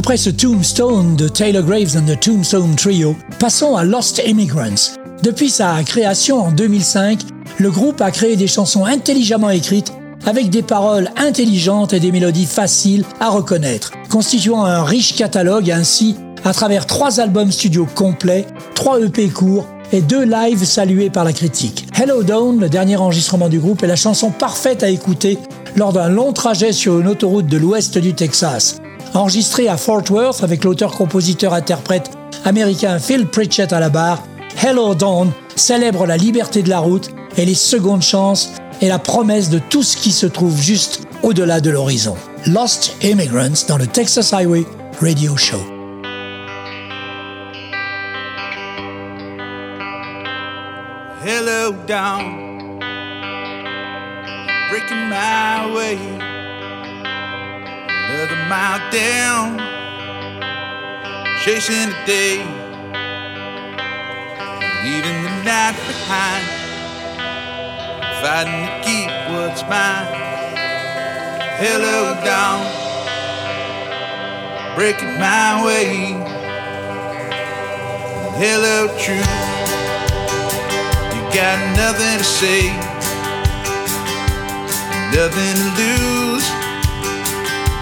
Après 0.00 0.16
ce 0.16 0.30
Tombstone 0.30 1.14
de 1.14 1.28
Taylor 1.28 1.62
Graves 1.62 1.94
and 1.94 2.06
the 2.06 2.18
Tombstone 2.18 2.74
Trio, 2.74 3.14
passons 3.38 3.76
à 3.76 3.84
Lost 3.84 4.22
Immigrants. 4.26 4.96
Depuis 5.22 5.50
sa 5.50 5.82
création 5.84 6.38
en 6.38 6.52
2005, 6.52 7.20
le 7.58 7.70
groupe 7.70 8.00
a 8.00 8.10
créé 8.10 8.34
des 8.34 8.46
chansons 8.46 8.86
intelligemment 8.86 9.50
écrites 9.50 9.92
avec 10.24 10.48
des 10.48 10.62
paroles 10.62 11.10
intelligentes 11.18 11.92
et 11.92 12.00
des 12.00 12.12
mélodies 12.12 12.46
faciles 12.46 13.04
à 13.20 13.28
reconnaître, 13.28 13.92
constituant 14.08 14.64
un 14.64 14.84
riche 14.84 15.16
catalogue 15.16 15.70
ainsi 15.70 16.16
à 16.44 16.54
travers 16.54 16.86
trois 16.86 17.20
albums 17.20 17.52
studio 17.52 17.86
complets, 17.94 18.46
trois 18.74 19.02
EP 19.02 19.28
courts 19.28 19.66
et 19.92 20.00
deux 20.00 20.24
lives 20.24 20.64
salués 20.64 21.10
par 21.10 21.24
la 21.24 21.34
critique. 21.34 21.86
Hello 21.94 22.22
Dawn, 22.22 22.58
le 22.58 22.70
dernier 22.70 22.96
enregistrement 22.96 23.50
du 23.50 23.58
groupe, 23.58 23.82
est 23.82 23.86
la 23.86 23.96
chanson 23.96 24.30
parfaite 24.30 24.82
à 24.82 24.88
écouter 24.88 25.36
lors 25.76 25.92
d'un 25.92 26.08
long 26.08 26.32
trajet 26.32 26.72
sur 26.72 26.98
une 27.00 27.06
autoroute 27.06 27.48
de 27.48 27.58
l'ouest 27.58 27.98
du 27.98 28.14
Texas. 28.14 28.79
Enregistré 29.12 29.68
à 29.68 29.76
Fort 29.76 30.04
Worth 30.10 30.44
avec 30.44 30.62
l'auteur-compositeur-interprète 30.62 32.10
américain 32.44 32.98
Phil 33.00 33.26
Pritchett 33.26 33.72
à 33.72 33.80
la 33.80 33.88
barre, 33.88 34.22
Hello 34.62 34.94
Dawn 34.94 35.32
célèbre 35.56 36.06
la 36.06 36.16
liberté 36.16 36.62
de 36.62 36.70
la 36.70 36.78
route 36.78 37.10
et 37.36 37.44
les 37.44 37.54
secondes 37.54 38.02
chances 38.02 38.52
et 38.80 38.88
la 38.88 38.98
promesse 38.98 39.50
de 39.50 39.58
tout 39.58 39.82
ce 39.82 39.96
qui 39.96 40.12
se 40.12 40.26
trouve 40.26 40.60
juste 40.60 41.02
au-delà 41.22 41.60
de 41.60 41.70
l'horizon. 41.70 42.16
Lost 42.46 42.94
Immigrants 43.02 43.66
dans 43.68 43.76
le 43.78 43.86
Texas 43.86 44.32
Highway 44.32 44.64
Radio 45.00 45.36
Show. 45.36 45.60
Hello 51.22 51.72
down, 51.86 52.78
breaking 54.70 55.08
my 55.08 55.74
way. 55.74 56.29
Another 58.10 58.42
mile 58.48 58.90
down, 58.90 59.56
chasing 61.44 61.90
the 61.90 61.96
day, 62.06 62.38
leaving 64.82 65.22
the 65.22 65.30
night 65.44 65.76
behind, 65.86 66.44
fighting 68.20 68.66
to 68.66 68.72
keep 68.82 69.10
what's 69.30 69.62
mine. 69.70 70.10
Hello 71.62 72.14
down, 72.24 72.66
breaking 74.74 75.14
my 75.20 75.64
way. 75.64 76.18
Hello 78.42 78.88
truth 78.98 79.36
you 81.14 81.22
got 81.32 81.58
nothing 81.76 82.18
to 82.18 82.24
say, 82.24 82.72
nothing 85.14 85.54
to 85.54 85.68
lose 85.78 86.69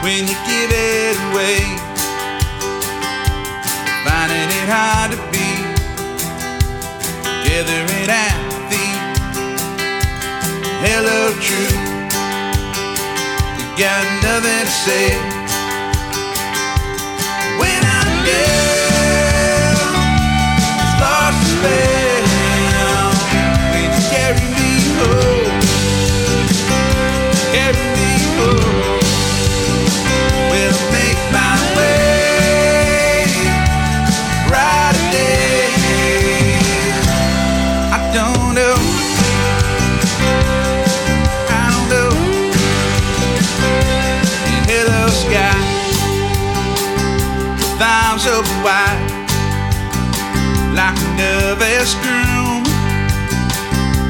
when 0.03 0.26
you 0.26 0.36
give 0.46 0.70
it 0.70 1.16
away. 1.30 1.59
Finding 4.05 4.49
it 4.59 4.66
hard 4.70 5.11
to 5.12 5.18
be 5.32 5.49
together 7.24 7.80
in 8.01 8.09
apathy. 8.09 8.88
Hello, 10.86 11.32
truth. 11.46 11.82
You 13.59 13.66
got 13.76 14.05
nothing 14.22 14.64
to 14.64 14.74
say. 14.86 15.09
When 17.59 17.80
I'm 17.96 18.11
down, 18.26 18.68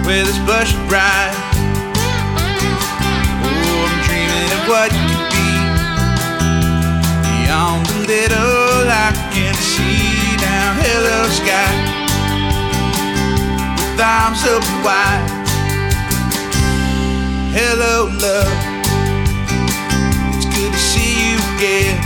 with 0.09 0.27
his 0.27 0.39
blush 0.49 0.73
bride. 0.89 1.37
Oh, 3.45 3.85
I'm 3.85 4.01
dreaming 4.09 4.49
of 4.57 4.63
what 4.65 4.89
you 4.89 5.05
could 5.05 5.29
be 5.37 5.53
beyond 7.29 7.85
the 7.93 8.09
little 8.09 8.89
I 8.89 9.13
can 9.37 9.53
see 9.53 10.33
now. 10.41 10.81
Hello, 10.81 11.29
sky, 11.29 11.69
with 13.77 14.01
arms 14.01 14.41
open 14.49 14.81
wide. 14.81 15.29
Hello, 17.53 18.09
love, 18.09 18.49
it's 20.33 20.49
good 20.49 20.73
to 20.73 20.79
see 20.79 21.13
you 21.21 21.37
again. 21.53 22.01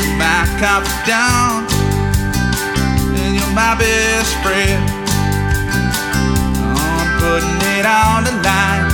You're 0.00 0.16
my 0.16 0.48
confidant, 0.56 1.68
and 3.20 3.36
you're 3.36 3.52
my 3.52 3.76
best 3.76 4.32
friend 4.40 5.05
it 7.78 7.84
on 7.84 8.24
the 8.24 8.32
line. 8.40 8.88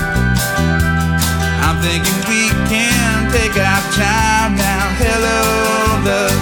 I'm 1.63 1.79
thinking 1.79 2.19
we 2.27 2.51
can 2.67 3.31
take 3.31 3.55
our 3.57 3.83
time 3.95 4.57
now. 4.57 4.85
Hello, 4.99 5.41
love. 6.09 6.39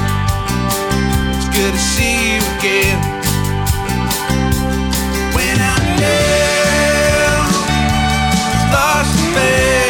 It's 1.36 1.48
good 1.56 1.72
to 1.72 1.82
see 1.94 2.36
you 2.36 2.40
again. 2.56 2.98
When 5.36 5.56
I'm 5.60 5.84
lost 8.72 9.18
and 9.20 9.89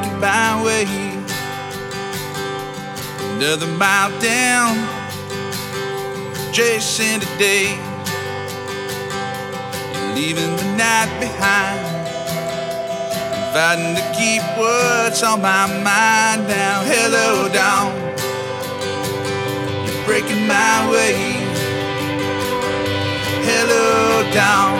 it 0.00 0.18
my 0.20 0.62
way. 0.64 0.86
Another 3.34 3.66
mile 3.66 4.10
down, 4.20 4.76
chasing 6.52 7.20
the 7.20 7.26
day. 7.38 7.76
Leaving 10.14 10.56
the 10.56 10.68
night 10.76 11.10
behind. 11.20 11.80
Fighting 13.52 13.94
to 13.96 14.04
keep 14.16 14.42
what's 14.56 15.22
on 15.22 15.42
my 15.42 15.66
mind 15.82 16.48
now. 16.48 16.82
Hello, 16.84 17.48
dawn. 17.48 17.92
You're 19.86 20.04
breaking 20.06 20.46
my 20.46 20.90
way. 20.90 21.14
Hello, 23.48 24.22
dawn. 24.32 24.78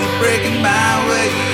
You're 0.00 0.18
breaking 0.20 0.62
my 0.62 1.08
way. 1.08 1.49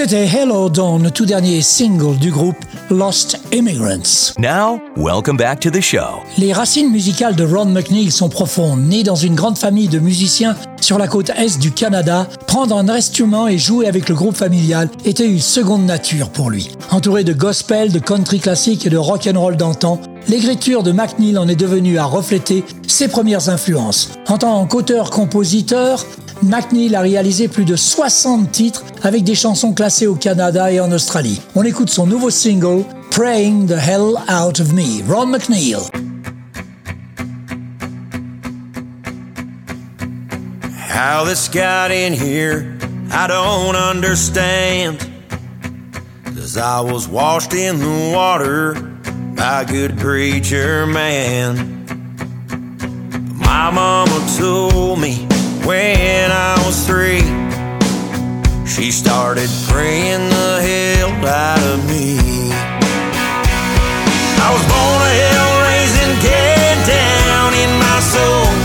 C'était 0.00 0.26
Hello 0.26 0.68
Dawn, 0.68 1.02
le 1.02 1.10
tout 1.10 1.26
dernier 1.26 1.60
single 1.60 2.16
du 2.18 2.30
groupe 2.30 2.54
Lost 2.88 3.36
Immigrants. 3.50 4.32
Now, 4.38 4.80
welcome 4.96 5.36
back 5.36 5.58
to 5.58 5.70
the 5.70 5.80
show. 5.80 6.22
Les 6.36 6.52
racines 6.52 6.92
musicales 6.92 7.34
de 7.34 7.42
Ron 7.42 7.64
McNeil 7.64 8.12
sont 8.12 8.28
profondes. 8.28 8.86
Né 8.86 9.02
dans 9.02 9.16
une 9.16 9.34
grande 9.34 9.58
famille 9.58 9.88
de 9.88 9.98
musiciens 9.98 10.54
sur 10.80 10.98
la 10.98 11.08
côte 11.08 11.30
est 11.30 11.58
du 11.58 11.72
Canada, 11.72 12.28
prendre 12.46 12.76
un 12.76 12.88
instrument 12.88 13.48
et 13.48 13.58
jouer 13.58 13.88
avec 13.88 14.08
le 14.08 14.14
groupe 14.14 14.36
familial 14.36 14.88
était 15.04 15.26
une 15.26 15.40
seconde 15.40 15.84
nature 15.84 16.30
pour 16.30 16.48
lui. 16.48 16.70
Entouré 16.92 17.24
de 17.24 17.32
gospel, 17.32 17.90
de 17.90 17.98
country 17.98 18.38
classique 18.38 18.86
et 18.86 18.90
de 18.90 18.96
rock 18.96 19.28
and 19.28 19.40
roll 19.40 19.56
d'antan, 19.56 20.00
l'écriture 20.28 20.84
de 20.84 20.92
McNeil 20.92 21.36
en 21.36 21.48
est 21.48 21.56
devenue 21.56 21.98
à 21.98 22.04
refléter 22.04 22.64
ses 22.86 23.08
premières 23.08 23.48
influences. 23.48 24.10
En 24.28 24.38
tant 24.38 24.64
qu'auteur-compositeur, 24.64 26.06
McNeil 26.42 26.94
a 26.94 27.00
réalisé 27.00 27.48
plus 27.48 27.64
de 27.64 27.76
60 27.76 28.50
titres 28.52 28.84
avec 29.02 29.24
des 29.24 29.34
chansons 29.34 29.72
classées 29.72 30.06
au 30.06 30.14
Canada 30.14 30.70
et 30.70 30.80
en 30.80 30.90
Australie. 30.92 31.40
On 31.54 31.64
écoute 31.64 31.90
son 31.90 32.06
nouveau 32.06 32.30
single, 32.30 32.84
Praying 33.10 33.66
the 33.66 33.72
Hell 33.72 34.14
Out 34.28 34.60
of 34.60 34.72
Me, 34.72 35.02
Ron 35.08 35.26
McNeil. 35.26 35.78
How 40.88 41.24
this 41.24 41.48
got 41.48 41.90
in 41.90 42.12
here, 42.12 42.76
I 43.10 43.26
don't 43.28 43.76
understand. 43.76 44.98
Cause 46.24 46.56
I 46.56 46.80
was 46.80 47.08
washed 47.08 47.54
in 47.54 47.78
the 47.78 48.12
water 48.14 48.74
by 49.36 49.62
a 49.62 49.64
good 49.64 49.98
preacher 49.98 50.86
man. 50.86 51.86
My 53.38 53.70
mama 53.70 54.26
told 54.38 55.00
me 55.00 55.37
when 55.68 56.30
I 56.30 56.54
was 56.64 56.86
three, 56.86 57.20
she 58.64 58.90
started 58.90 59.50
praying 59.68 60.30
the 60.30 60.52
hell 60.64 61.12
out 61.28 61.60
of 61.60 61.86
me. 61.86 62.16
I 64.40 64.48
was 64.48 64.64
born 64.72 65.00
a 65.04 65.14
hell 65.20 65.52
raising 65.68 66.14
dead 66.24 66.76
down 66.88 67.52
in 67.52 67.70
my 67.84 68.00
soul. 68.00 68.57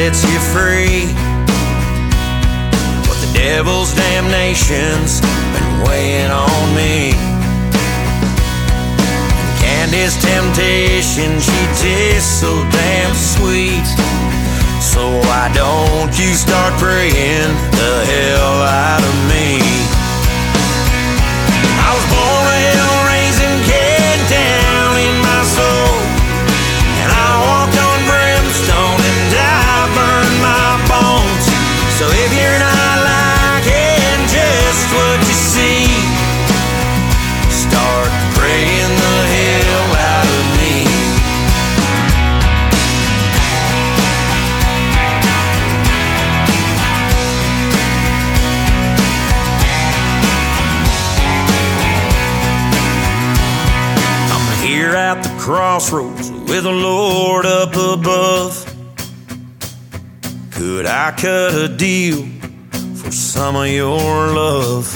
Sets 0.00 0.24
you 0.24 0.40
free. 0.56 1.12
But 3.04 3.18
the 3.20 3.30
devil's 3.34 3.92
damnation's 3.92 5.20
been 5.20 5.72
weighing 5.84 6.30
on 6.30 6.64
me. 6.74 7.12
And 9.36 9.50
Candy's 9.60 10.16
temptation, 10.16 11.38
she 11.38 11.60
tastes 11.84 12.40
so 12.40 12.48
damn 12.72 13.14
sweet. 13.14 13.88
So 14.80 15.02
why 15.28 15.52
don't 15.52 16.12
you 16.18 16.32
start 16.32 16.72
praying 16.80 17.52
the 17.76 17.94
hell 18.08 18.56
out 18.64 19.02
of 19.04 19.16
me? 19.28 19.60
I 21.76 21.90
was 21.92 22.06
born 22.08 22.46
a 22.48 22.99
I 61.10 61.12
cut 61.12 61.54
a 61.54 61.66
deal 61.66 62.24
for 62.94 63.10
some 63.10 63.56
of 63.56 63.66
your 63.66 64.28
love? 64.32 64.86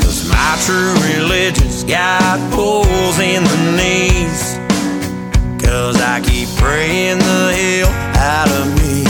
Cause 0.00 0.26
my 0.26 0.56
true 0.64 0.94
religion's 1.12 1.84
got 1.84 2.40
pulls 2.50 3.18
in 3.18 3.44
the 3.44 3.76
knees. 3.76 4.56
Cause 5.62 6.00
I 6.00 6.22
keep 6.24 6.48
praying 6.56 7.18
the 7.18 7.52
hell 7.52 7.92
out 8.16 8.48
of 8.48 8.68
me. 8.80 9.04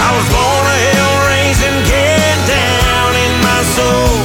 I 0.00 0.08
was 0.16 0.26
born 0.32 0.64
a 0.72 0.78
hell 0.88 1.16
raising 1.28 1.80
kid 1.84 2.36
down 2.48 3.10
in 3.20 3.32
my 3.44 3.62
soul. 3.76 4.23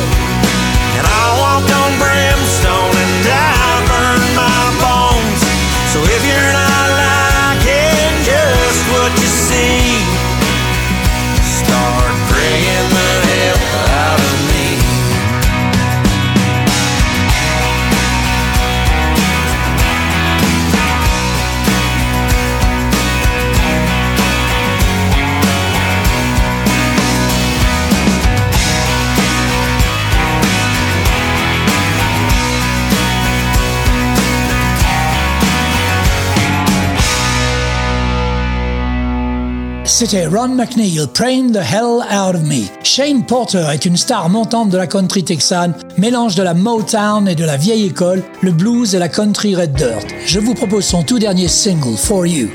C'était 39.99 40.27
Ron 40.27 40.55
McNeil, 40.55 40.97
Praying 41.13 41.51
the 41.51 41.57
Hell 41.57 41.99
Out 42.09 42.33
of 42.33 42.43
Me. 42.43 42.69
Shane 42.85 43.25
Porter 43.25 43.65
est 43.69 43.83
une 43.83 43.97
star 43.97 44.29
montante 44.29 44.69
de 44.69 44.77
la 44.77 44.87
country 44.87 45.25
texane, 45.25 45.73
mélange 45.97 46.35
de 46.35 46.41
la 46.41 46.53
Motown 46.53 47.27
et 47.27 47.35
de 47.35 47.43
la 47.43 47.57
vieille 47.57 47.87
école, 47.87 48.23
le 48.41 48.53
blues 48.53 48.95
et 48.95 48.97
la 48.97 49.09
country 49.09 49.57
red 49.57 49.73
dirt. 49.73 50.07
Je 50.25 50.39
vous 50.39 50.53
propose 50.53 50.85
son 50.85 51.03
tout 51.03 51.19
dernier 51.19 51.49
single, 51.49 51.97
For 51.97 52.25
You. 52.25 52.47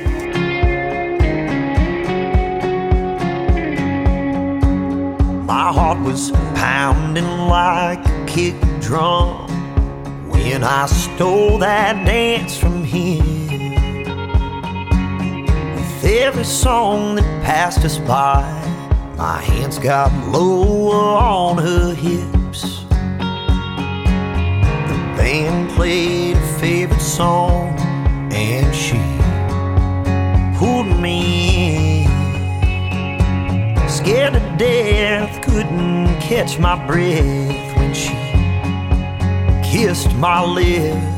My 5.47 5.71
heart 5.71 5.99
was 6.03 6.33
pounding 6.55 7.29
like 7.51 7.99
a 8.07 8.25
kick 8.27 8.55
drum 8.81 9.47
when 10.31 10.65
I 10.65 10.87
stole 10.87 11.59
that 11.59 12.07
dance 12.07 12.57
from 12.57 12.85
him. 12.85 13.54
With 16.05 16.13
every 16.17 16.45
song 16.45 17.15
that 17.15 17.25
passed 17.43 17.83
us 17.83 17.97
by, 17.97 18.43
my 19.17 19.41
hands 19.41 19.79
got 19.79 20.13
lower 20.29 21.17
on 21.17 21.57
her 21.57 21.95
hips. 21.95 22.85
The 24.91 24.99
band 25.17 25.71
played 25.71 26.37
a 26.37 26.59
favorite 26.59 27.01
song, 27.01 27.75
and 28.31 28.75
she 28.77 29.01
pulled 30.59 30.95
me 31.01 32.05
in. 32.05 33.89
Scared 33.89 34.35
to 34.35 34.41
death, 34.59 35.41
couldn't 35.43 36.21
catch 36.21 36.59
my 36.59 36.77
breath 36.87 37.77
when 37.79 37.95
she 37.95 38.13
kissed 39.67 40.15
my 40.17 40.45
lips. 40.45 41.14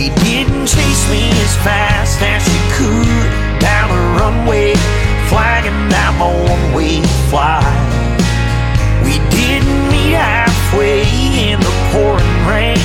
She 0.00 0.08
didn't 0.24 0.64
chase 0.64 1.04
me 1.10 1.28
as 1.44 1.54
fast 1.60 2.22
as 2.22 2.40
she 2.40 2.56
could 2.72 3.60
down 3.60 3.92
the 3.92 4.00
runway, 4.16 4.72
flagging 5.28 5.76
down 5.92 6.16
my 6.16 6.32
one-way 6.48 7.04
flight. 7.28 7.68
We 9.04 9.20
didn't 9.28 9.92
meet 9.92 10.16
halfway 10.16 11.04
in 11.36 11.60
the 11.60 11.74
pouring 11.92 12.40
rain. 12.48 12.80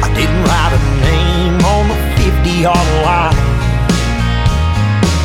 I 0.00 0.08
didn't 0.16 0.40
write 0.48 0.72
a 0.72 0.80
name 1.04 1.60
on 1.76 1.92
the 1.92 1.98
50-yard 2.24 2.88
line. 3.04 3.36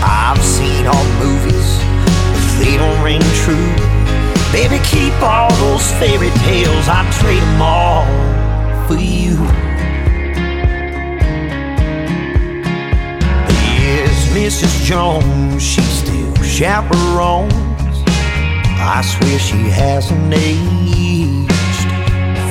I've 0.04 0.44
seen 0.44 0.84
all 0.86 1.08
movies, 1.24 1.80
but 2.36 2.44
they 2.60 2.76
don't 2.76 3.02
ring 3.02 3.24
true. 3.40 3.72
Baby, 4.52 4.84
keep 4.84 5.16
all 5.24 5.50
those 5.64 5.90
fairy 5.96 6.32
tales. 6.44 6.90
I'd 6.92 7.08
trade 7.24 7.40
them 7.40 7.62
all 7.62 8.04
for 8.86 9.00
you. 9.00 9.71
Mrs. 14.42 14.86
Jones, 14.86 15.62
she 15.62 15.82
still 15.82 16.34
chaperones. 16.42 17.54
I 18.82 19.04
swear 19.06 19.38
she 19.38 19.70
hasn't 19.70 20.34
aged. 20.34 21.52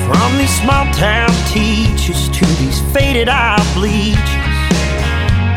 From 0.07 0.37
these 0.37 0.55
small 0.61 0.85
town 0.93 1.29
teachers 1.51 2.29
to 2.29 2.45
these 2.61 2.79
faded 2.93 3.27
eye 3.27 3.61
bleachers, 3.75 4.61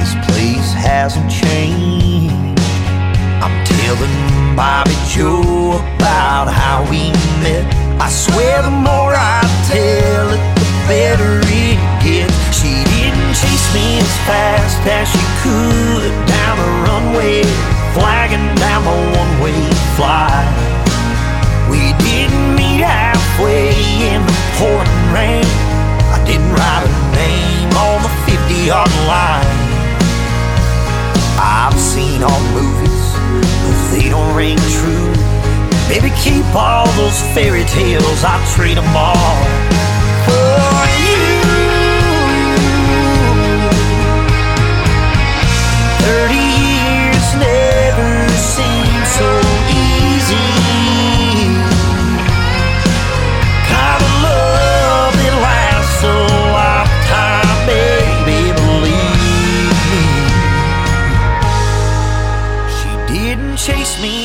this 0.00 0.14
place 0.26 0.72
hasn't 0.74 1.30
changed. 1.30 2.60
I'm 3.40 3.54
telling 3.64 4.56
Bobby 4.56 4.96
Joe 5.06 5.78
about 5.94 6.48
how 6.48 6.82
we 6.90 7.12
met. 7.46 7.64
I 8.02 8.10
swear 8.10 8.60
the 8.60 8.70
more 8.70 9.14
I 9.14 9.40
tell 9.70 10.32
it, 10.32 10.42
the 10.58 10.66
better 10.88 11.38
it 11.44 11.54
gets. 11.54 11.73
She 13.34 13.46
didn't 13.46 13.50
chase 13.50 13.74
me 13.74 13.98
as 13.98 14.16
fast 14.26 14.80
as 14.86 15.08
she 15.10 15.18
could 15.42 16.26
down 16.26 16.56
the 16.58 16.70
runway, 16.86 17.42
flagging 17.94 18.54
down 18.56 18.84
my 18.84 18.94
one-way 19.18 19.58
flight. 19.96 20.46
We 21.68 21.92
didn't 22.04 22.54
meet 22.54 22.82
halfway 22.84 23.74
in 24.06 24.22
the 24.22 24.36
pouring 24.54 24.86
rain. 25.10 25.44
I 26.14 26.22
didn't 26.26 26.52
write 26.52 26.86
a 26.86 26.92
name 27.16 27.70
on 27.74 28.02
the 28.02 28.12
50-yard 28.30 28.94
line. 29.10 29.50
I've 31.36 31.78
seen 31.78 32.22
all 32.22 32.42
movies, 32.54 33.04
but 33.66 33.76
they 33.90 34.10
don't 34.10 34.34
ring 34.36 34.58
true. 34.78 35.10
Baby, 35.88 36.14
keep 36.22 36.46
all 36.54 36.86
those 36.94 37.20
fairy 37.34 37.64
tales. 37.64 38.22
I 38.22 38.38
trade 38.54 38.76
them 38.76 38.96
all 38.96 39.53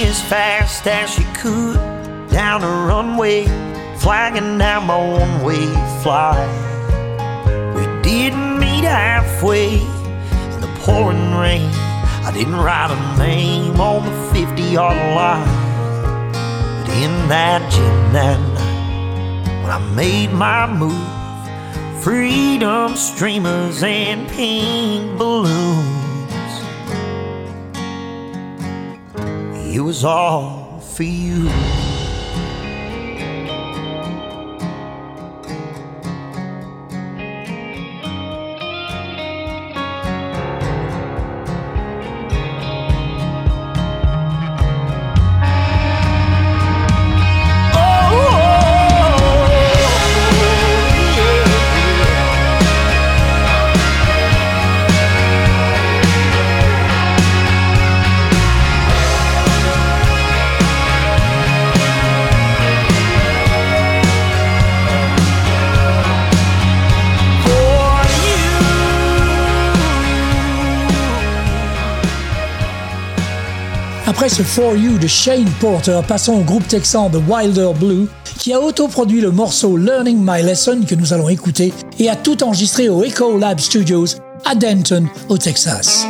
as 0.09 0.21
fast 0.23 0.87
as 0.87 1.13
she 1.13 1.23
could. 1.35 1.75
Down 2.29 2.61
the 2.61 2.67
runway, 2.67 3.45
flagging 3.97 4.57
down 4.57 4.87
my 4.87 4.97
one-way 4.97 5.67
flight. 6.01 6.49
We 7.75 7.85
didn't 8.01 8.59
meet 8.59 8.83
halfway 8.83 9.98
pouring 10.89 11.33
rain. 11.35 11.69
I 12.27 12.31
didn't 12.33 12.55
write 12.55 12.91
a 12.91 13.17
name 13.17 13.79
on 13.79 14.03
the 14.05 14.15
50-yard 14.33 14.97
line. 15.15 15.47
But 16.85 16.95
in 17.05 17.13
that 17.29 17.61
gym 17.71 18.13
that 18.13 18.39
night, 18.57 19.61
when 19.61 19.71
I 19.71 19.79
made 19.95 20.31
my 20.33 20.65
move, 20.81 22.03
freedom 22.03 22.95
streamers 22.95 23.83
and 23.83 24.27
pink 24.29 25.17
balloons. 25.19 25.85
It 29.75 29.81
was 29.81 30.03
all 30.03 30.79
for 30.79 31.03
you. 31.03 31.49
Ce 74.39 74.43
For 74.43 74.77
You 74.77 74.97
de 74.97 75.05
Shane 75.05 75.49
Porter, 75.59 75.99
passons 76.07 76.35
au 76.35 76.43
groupe 76.43 76.65
texan 76.65 77.09
The 77.09 77.17
Wilder 77.27 77.71
Blue, 77.77 78.07
qui 78.37 78.53
a 78.53 78.61
autoproduit 78.61 79.19
le 79.19 79.31
morceau 79.31 79.75
Learning 79.75 80.17
My 80.17 80.41
Lesson 80.41 80.79
que 80.87 80.95
nous 80.95 81.11
allons 81.11 81.27
écouter 81.27 81.73
et 81.99 82.09
a 82.09 82.15
tout 82.15 82.41
enregistré 82.41 82.87
au 82.87 83.03
Echo 83.03 83.37
Lab 83.37 83.59
Studios 83.59 84.05
à 84.45 84.55
Denton, 84.55 85.07
au 85.27 85.37
Texas. 85.37 86.05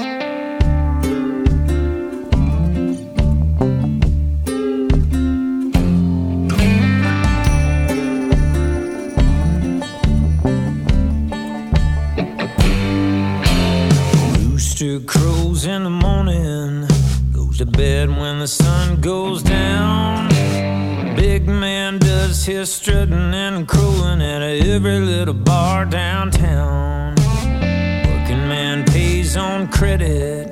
His 22.49 22.73
strutting 22.73 23.13
and 23.13 23.67
crowing 23.67 24.23
at 24.23 24.41
every 24.41 24.99
little 24.99 25.35
bar 25.35 25.85
downtown. 25.85 27.13
Working 27.15 28.47
man 28.47 28.85
pays 28.85 29.37
on 29.37 29.67
credit, 29.67 30.51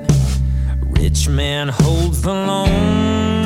rich 0.84 1.28
man 1.28 1.70
holds 1.70 2.22
the 2.22 2.34
loan. 2.34 3.37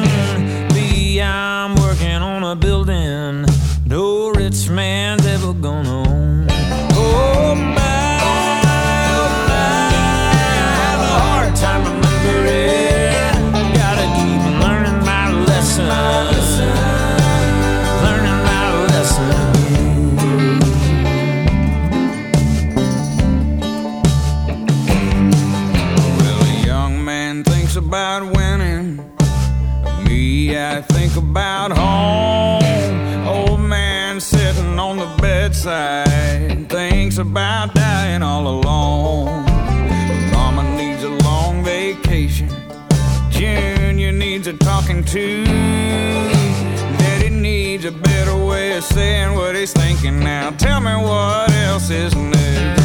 Saying 48.94 49.34
what 49.36 49.56
he's 49.56 49.74
thinking 49.74 50.20
now. 50.20 50.52
Tell 50.52 50.82
me 50.82 50.96
what 50.96 51.52
else 51.52 51.90
is 51.90 52.16
new. 52.16 52.81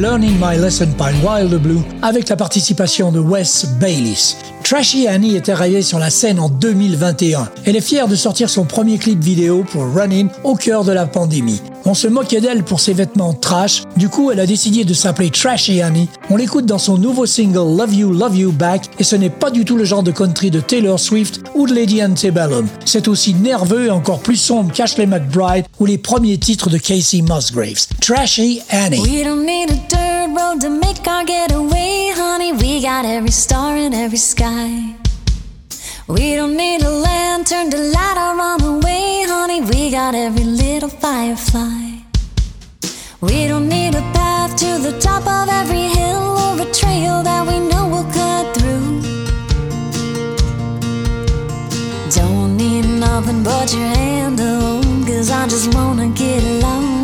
Learning 0.00 0.36
My 0.40 0.56
Lesson 0.56 0.90
by 0.96 1.12
Wild 1.24 1.60
Blue 1.60 1.80
avec 2.02 2.28
la 2.28 2.36
participation 2.36 3.10
de 3.10 3.18
Wes 3.18 3.66
Bayliss. 3.80 4.36
Trashy 4.62 5.08
Annie 5.08 5.34
est 5.34 5.48
arrivée 5.48 5.82
sur 5.82 5.98
la 5.98 6.08
scène 6.08 6.38
en 6.38 6.48
2021. 6.48 7.48
Elle 7.64 7.74
est 7.74 7.80
fière 7.80 8.06
de 8.06 8.14
sortir 8.14 8.48
son 8.48 8.64
premier 8.64 8.98
clip 8.98 9.18
vidéo 9.18 9.64
pour 9.72 9.92
Running 9.92 10.28
au 10.44 10.54
cœur 10.54 10.84
de 10.84 10.92
la 10.92 11.06
pandémie. 11.06 11.60
On 11.90 11.94
se 11.94 12.06
moquait 12.06 12.42
d'elle 12.42 12.64
pour 12.64 12.80
ses 12.80 12.92
vêtements 12.92 13.32
trash, 13.32 13.84
du 13.96 14.10
coup 14.10 14.30
elle 14.30 14.40
a 14.40 14.46
décidé 14.46 14.84
de 14.84 14.92
s'appeler 14.92 15.30
Trashy 15.30 15.80
Annie. 15.80 16.10
On 16.28 16.36
l'écoute 16.36 16.66
dans 16.66 16.76
son 16.76 16.98
nouveau 16.98 17.24
single 17.24 17.78
Love 17.78 17.94
You, 17.94 18.12
Love 18.12 18.36
You 18.36 18.52
Back 18.52 18.90
et 18.98 19.04
ce 19.04 19.16
n'est 19.16 19.30
pas 19.30 19.50
du 19.50 19.64
tout 19.64 19.78
le 19.78 19.86
genre 19.86 20.02
de 20.02 20.10
country 20.10 20.50
de 20.50 20.60
Taylor 20.60 21.00
Swift 21.00 21.40
ou 21.54 21.66
de 21.66 21.72
Lady 21.74 22.04
Antebellum. 22.04 22.68
C'est 22.84 23.08
aussi 23.08 23.32
nerveux 23.32 23.86
et 23.86 23.90
encore 23.90 24.20
plus 24.20 24.36
sombre 24.36 24.70
qu'Ashley 24.70 25.06
McBride 25.06 25.64
ou 25.80 25.86
les 25.86 25.96
premiers 25.96 26.36
titres 26.36 26.68
de 26.68 26.76
Casey 26.76 27.22
Musgraves. 27.22 27.86
Trashy 28.02 28.60
Annie. 28.68 29.00
We 29.00 29.24
don't 29.24 29.46
need 29.46 29.70
a 29.70 29.76
dirt 29.88 30.36
road 30.36 30.60
to 30.60 30.68
make 30.68 31.08
our 31.08 31.24
getaway, 31.24 32.12
honey. 32.14 32.52
We 32.52 32.82
got 32.82 33.06
every 33.06 33.32
star 33.32 33.78
in 33.78 33.94
every 33.94 34.18
sky. 34.18 34.94
We 36.08 36.36
don't 36.36 36.54
need 36.56 36.82
a 36.82 36.90
lantern 36.90 37.70
to 37.70 37.76
light 37.78 38.16
our 38.16 38.38
on 38.40 38.58
the 38.60 38.86
way, 38.86 39.24
honey. 39.28 39.60
We 39.60 39.90
got 39.90 40.14
every 40.14 40.44
little 40.44 40.88
firefly. 40.88 41.77
We 43.20 43.48
don't 43.48 43.68
need 43.68 43.96
a 43.96 44.00
path 44.12 44.54
to 44.58 44.78
the 44.78 44.96
top 45.00 45.26
of 45.26 45.48
every 45.48 45.88
hill 45.88 46.38
or 46.38 46.60
a 46.62 46.72
trail 46.72 47.20
that 47.24 47.44
we 47.48 47.58
know 47.58 47.88
will 47.88 48.04
cut 48.12 48.56
through. 48.56 49.02
Don't 52.14 52.56
need 52.56 52.84
nothing 52.84 53.42
but 53.42 53.74
your 53.74 53.88
hand, 53.88 54.38
oh, 54.40 54.80
cause 55.04 55.32
I 55.32 55.48
just 55.48 55.74
wanna 55.74 56.10
get 56.10 56.44
lost 56.62 56.97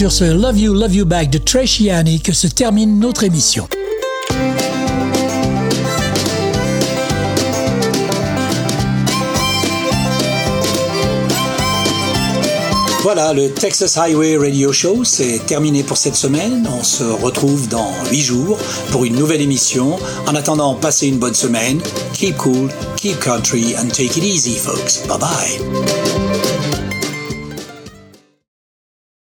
sur 0.00 0.12
ce 0.12 0.24
Love 0.24 0.58
You, 0.58 0.72
Love 0.72 0.94
You 0.94 1.04
Back 1.04 1.28
de 1.28 1.36
Trashy 1.36 1.90
Annie 1.90 2.22
que 2.22 2.32
se 2.32 2.46
termine 2.46 2.98
notre 2.98 3.22
émission. 3.22 3.68
Voilà, 13.02 13.34
le 13.34 13.50
Texas 13.50 13.98
Highway 13.98 14.38
Radio 14.38 14.72
Show, 14.72 15.04
c'est 15.04 15.44
terminé 15.44 15.82
pour 15.82 15.98
cette 15.98 16.16
semaine. 16.16 16.66
On 16.80 16.82
se 16.82 17.04
retrouve 17.04 17.68
dans 17.68 17.92
8 18.10 18.22
jours 18.22 18.58
pour 18.92 19.04
une 19.04 19.16
nouvelle 19.16 19.42
émission. 19.42 19.98
En 20.26 20.34
attendant, 20.34 20.76
passez 20.76 21.08
une 21.08 21.18
bonne 21.18 21.34
semaine. 21.34 21.78
Keep 22.14 22.38
cool, 22.38 22.70
keep 22.96 23.20
country, 23.20 23.74
and 23.76 23.88
take 23.88 24.16
it 24.16 24.24
easy, 24.24 24.56
folks. 24.56 25.06
Bye 25.06 25.18
bye. 25.18 26.29